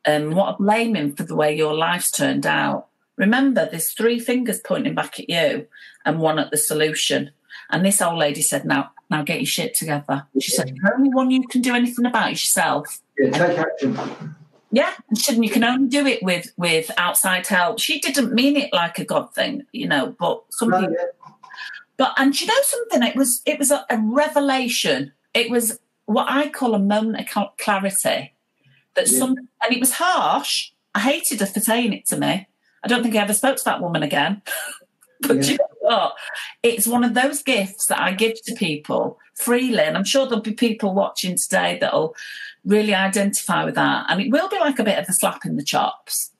[0.07, 2.87] um, what I blame him for the way your life's turned out.
[3.17, 5.67] Remember, there's three fingers pointing back at you
[6.05, 7.31] and one at the solution.
[7.71, 11.11] And this old lady said, "Now, now get your shit together." She said, "The only
[11.11, 14.35] one you can do anything about is yourself." Yeah, take action.
[14.71, 18.33] Yeah, and she said, "You can only do it with with outside help." She didn't
[18.33, 21.33] mean it like a god thing, you know, but some No, people yeah.
[21.97, 23.03] but and you know something?
[23.03, 25.13] It was it was a, a revelation.
[25.35, 28.33] It was what I call a moment of cl- clarity.
[28.99, 29.19] That Yeah.
[29.21, 30.73] some and it was harsh.
[30.95, 32.49] I hated her for saying it to me.
[32.83, 34.43] I don't think I ever spoke to that woman again.
[35.21, 35.53] but Yeah.
[35.53, 36.15] you know what?
[36.65, 40.43] It's one of those gifts that I give to people freely, and I'm sure there'll
[40.43, 42.17] be people watching today that'll
[42.65, 44.07] really identify with that.
[44.09, 46.33] And it will be like a bit of a slap in the chops.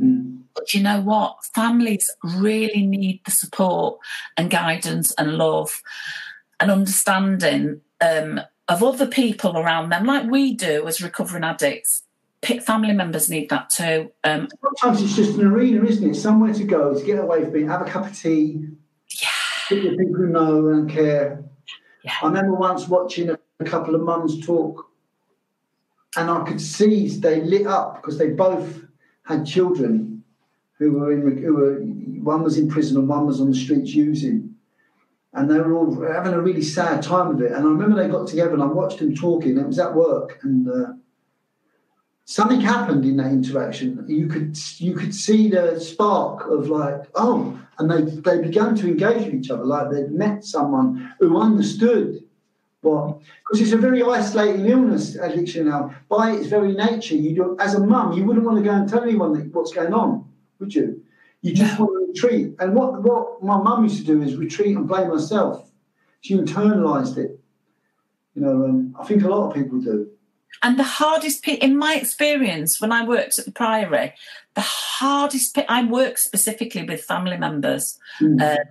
[0.00, 0.44] Mm.
[0.54, 1.36] But you know what?
[1.54, 3.98] Families really need the support
[4.38, 5.82] and guidance and love
[6.58, 8.40] and understanding um,
[8.70, 12.04] of other people around them, like we do as recovering addicts.
[12.62, 14.12] Family members need that too.
[14.24, 16.14] Um, Sometimes it's just an arena, isn't it?
[16.14, 18.68] Somewhere to go to get away from it, have a cup of tea,
[19.20, 21.44] yeah, with people who know and care.
[22.02, 22.12] Yeah.
[22.22, 24.88] I remember once watching a, a couple of mums talk,
[26.16, 28.84] and I could see they lit up because they both
[29.24, 30.24] had children
[30.78, 31.74] who were in who were
[32.22, 34.49] one was in prison and one was on the streets using,
[35.32, 37.52] and they were all having a really sad time of it.
[37.52, 39.58] And I remember they got together and I watched them talking.
[39.58, 40.68] It was at work and.
[40.68, 40.92] Uh,
[42.30, 44.04] something happened in that interaction.
[44.06, 48.86] You could you could see the spark of like, oh, and they they began to
[48.86, 52.22] engage with each other like they'd met someone who understood
[52.82, 55.94] what because it's a very isolating illness, addiction now.
[56.08, 58.88] By its very nature, you do as a mum, you wouldn't want to go and
[58.88, 60.24] tell anyone that, what's going on,
[60.60, 61.02] would you?
[61.42, 62.54] You just want to retreat.
[62.58, 65.70] And what what my mum used to do is retreat and blame herself.
[66.20, 67.40] She internalized it.
[68.34, 70.08] You know, um, I think a lot of people do.
[70.62, 74.12] and the hardest pe- in my experience when I worked at the Priory,
[74.54, 74.60] the
[74.98, 78.40] hardest pe- I work specifically with family members, Mm.
[78.42, 78.64] uh,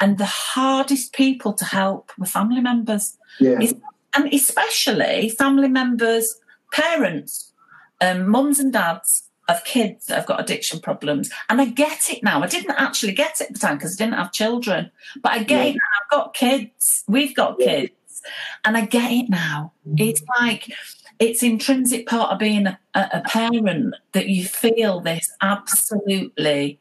[0.00, 0.24] and the
[0.54, 3.18] hardest people to help were family members.
[3.40, 3.60] Yeah.
[3.60, 3.74] It's-
[4.14, 6.26] and especially family members,
[6.72, 7.52] parents,
[8.00, 11.30] um, mums and dads of kids that have got addiction problems.
[11.48, 12.42] And I get it now.
[12.42, 14.90] I didn't actually get it at the time because I didn't have children,
[15.22, 15.70] but I get Yeah.
[15.70, 15.80] it now.
[16.02, 17.04] I've got kids.
[17.08, 17.66] We've got Yeah.
[17.66, 18.22] kids,
[18.64, 19.72] and I get it now.
[19.96, 20.70] It's like
[21.18, 26.78] it's intrinsic part of being a, a, a parent that you feel this absolutely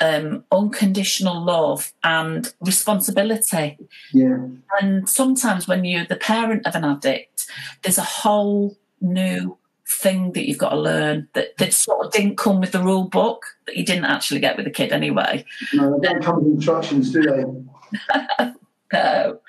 [0.00, 3.78] um, unconditional love and responsibility.
[4.12, 4.38] Yeah.
[4.80, 7.46] And sometimes when you're the parent of an addict,
[7.82, 9.56] there's a whole new
[9.94, 13.04] thing that you've got to learn that, that sort of didn't come with the rule
[13.04, 15.44] book that you didn't actually get with the kid anyway.
[15.72, 18.52] No, they don't come with instructions, do they?
[18.92, 19.40] no.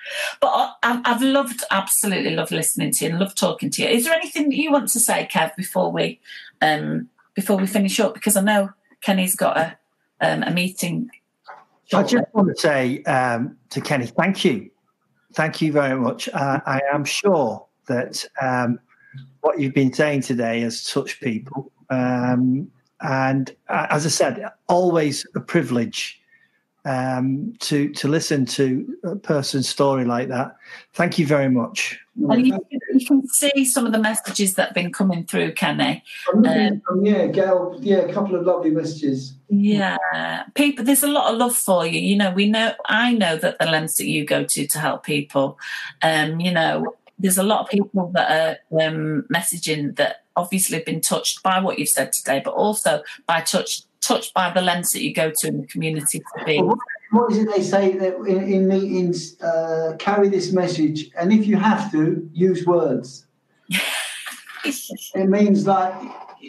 [0.42, 3.90] But I, I've loved, absolutely loved listening to you and loved talking to you.
[3.90, 6.20] Is there anything that you want to say, Kev, before we
[6.62, 8.14] um, before we finish up?
[8.14, 8.70] Because I know
[9.02, 9.78] Kenny's got a
[10.22, 11.10] um, a meeting.
[11.94, 14.72] I just want to say um, to Kenny, thank you,
[15.34, 16.28] thank you very much.
[16.30, 18.80] Uh, I am sure that um,
[19.46, 22.70] what you've been saying today has touched people, um,
[23.02, 26.20] and uh, as I said, always a privilege
[26.84, 30.56] um, to to listen to a person's story like that.
[30.94, 32.00] Thank you very much.
[32.28, 36.02] And you, you can see some of the messages that have been coming through, Kenny.
[36.34, 36.46] Um,
[37.04, 37.78] yeah, Gail.
[37.82, 39.34] Yeah, a couple of lovely messages.
[39.50, 39.98] Yeah,
[40.56, 40.84] people.
[40.84, 42.00] There's a lot of love for you.
[42.00, 42.74] You know, we know.
[42.88, 45.60] I know that the lengths that you go to to help people.
[46.02, 50.86] Um, you know, there's a lot of people that are um, messaging that obviously have
[50.86, 54.92] been touched by what you've said today, but also by touch touched by the lens
[54.92, 56.62] that you go to in the community to be.
[56.62, 56.78] Well,
[57.12, 59.40] what is it they say that in, in meetings?
[59.42, 63.26] Uh, carry this message, and if you have to, use words.
[64.66, 65.94] it means like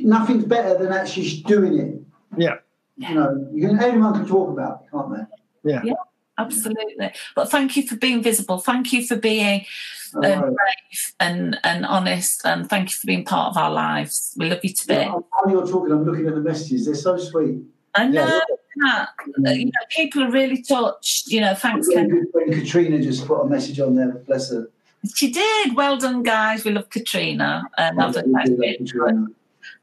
[0.02, 2.00] nothing's better than actually doing it.
[2.36, 2.56] Yeah.
[2.96, 5.70] You know, you can, anyone can talk about it, can't they?
[5.70, 5.82] Yeah.
[5.84, 5.94] Yeah,
[6.38, 7.12] absolutely.
[7.34, 8.58] But thank you for being visible.
[8.58, 9.66] Thank you for being
[10.14, 12.42] um, brave and, and honest.
[12.44, 14.34] And thank you for being part of our lives.
[14.36, 16.86] We love you to Yeah, while you're talking, I'm looking at the messages.
[16.86, 17.62] They're so sweet.
[17.94, 18.40] I know.
[18.82, 19.08] that.
[19.38, 21.28] You know, people are really touched.
[21.28, 21.88] You know, thanks.
[21.88, 24.12] Katrina just put a message on there.
[24.26, 24.68] Bless her.
[25.14, 25.76] She did.
[25.76, 26.64] Well done, guys.
[26.64, 27.64] We love Katrina.
[27.78, 29.26] And, Yeah, I've we do and, Katrina.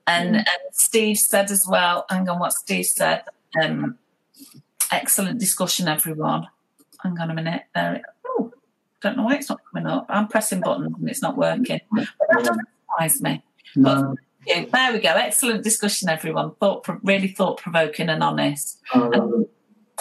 [0.08, 3.24] and Steve said as well, hang on what Steve said.
[3.60, 3.98] Um,
[4.92, 6.48] excellent discussion, everyone.
[7.02, 7.64] Hang on a minute.
[7.74, 8.04] There.
[9.04, 10.06] It- don't know why it's not coming up.
[10.10, 11.80] I'm pressing buttons and it's not working.
[11.92, 13.44] But that doesn't surprise me.
[13.76, 15.10] No, Yeah, there we go.
[15.10, 16.56] Excellent discussion, everyone.
[16.56, 18.80] Thought really thought provoking and honest.
[18.94, 19.46] I love.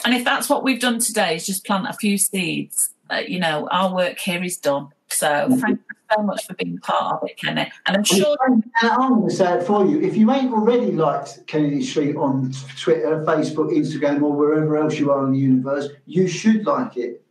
[0.05, 2.91] And if that's what we've done today, is just plant a few seeds.
[3.11, 4.89] Uh, you know, our work here is done.
[5.09, 7.71] So thank you so much for being part of it, Kenny.
[7.87, 8.37] And I'm sure.
[8.47, 10.01] And I'm going to say it for you.
[10.01, 15.11] If you ain't already liked Kennedy Street on Twitter, Facebook, Instagram, or wherever else you
[15.13, 17.23] are in the universe, you should like it.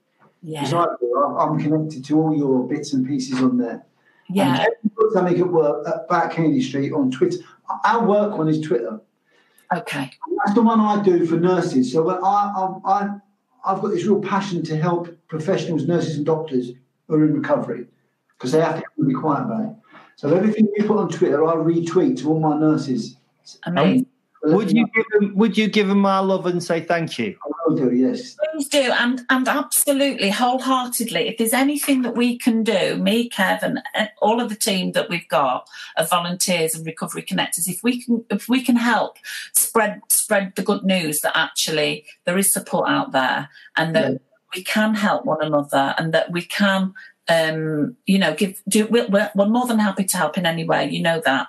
[0.43, 1.15] Because Yeah, I do.
[1.17, 3.85] I'm- I'm connected to all your bits and pieces on there.
[4.29, 7.37] yeah, And Kevin put something at work uh, about Kennedy Street on Twitter.
[7.85, 8.99] Our work one is Twitter.
[9.73, 11.91] okay, That's the one I do for nurses.
[11.93, 13.09] So when I, I, I,
[13.65, 16.71] I've got this real passion to help professionals, nurses, and doctors
[17.07, 17.85] who are in recovery
[18.37, 19.75] because they have to be quiet about it.
[20.15, 23.17] So everything you put on Twitter, I retweet to all my nurses.
[23.65, 24.07] amazing.
[24.45, 25.35] Um, would you give them?
[25.35, 27.35] Would you give them my love and say thank you?
[27.45, 28.35] I will do, yes.
[28.53, 31.27] Please do, and and absolutely, wholeheartedly.
[31.27, 35.09] If there's anything that we can do, me, Kevin, and all of the team that
[35.09, 39.17] we've got of volunteers and recovery connectors, if we can, if we can help
[39.53, 44.17] spread spread the good news that actually there is support out there, and that Yeah.
[44.55, 46.93] we can help one another, and that we can,
[47.27, 48.61] um, you know, give.
[48.67, 50.89] Do we're, we're we're more than happy to help in any way.
[50.89, 51.47] You know that.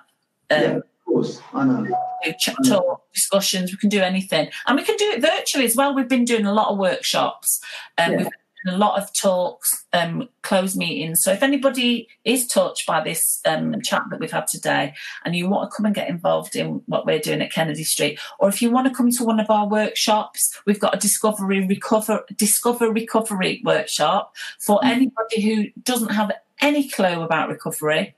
[0.51, 1.41] Um, yeah, of course.
[1.55, 1.87] I know.
[2.25, 3.71] Do ch- talk discussions.
[3.73, 5.95] We can do anything, and we can do it virtually as well.
[5.95, 7.61] We've been doing a lot of workshops,
[7.99, 8.19] and Yeah.
[8.19, 8.31] we've
[8.65, 11.21] done a lot of talks, um, closed meetings.
[11.23, 14.95] So if anybody is touched by this um, chat that we've had today,
[15.25, 18.21] and you want to come and get involved in what we're doing at Kennedy Street,
[18.39, 21.67] or if you want to come to one of our workshops, we've got a discovery
[21.67, 28.15] recover discover recovery workshop for anybody who doesn't have any clue about recovery,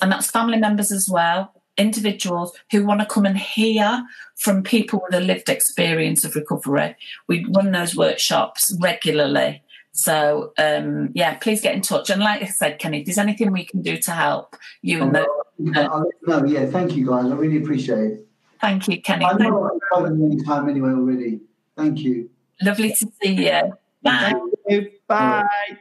[0.00, 4.04] and that's family members as well individuals who want to come and hear
[4.36, 6.96] from people with a lived experience of recovery.
[7.28, 9.62] We run those workshops regularly.
[9.92, 12.08] So, um, yeah, please get in touch.
[12.10, 15.14] And like I said, Kenny, if there's anything we can do to help you and
[15.14, 16.44] the, I'll let you know.
[16.46, 17.26] Yeah, thank you guys.
[17.26, 18.26] I really appreciate it.
[18.60, 19.24] thank you, Kenny.
[19.24, 21.40] I Thank- know I've spoken many time anyway already.
[21.76, 22.30] Thank you.
[22.62, 23.72] Lovely to see you.
[24.02, 24.32] Bye.
[24.32, 24.90] Thank you.
[25.06, 25.78] Bye.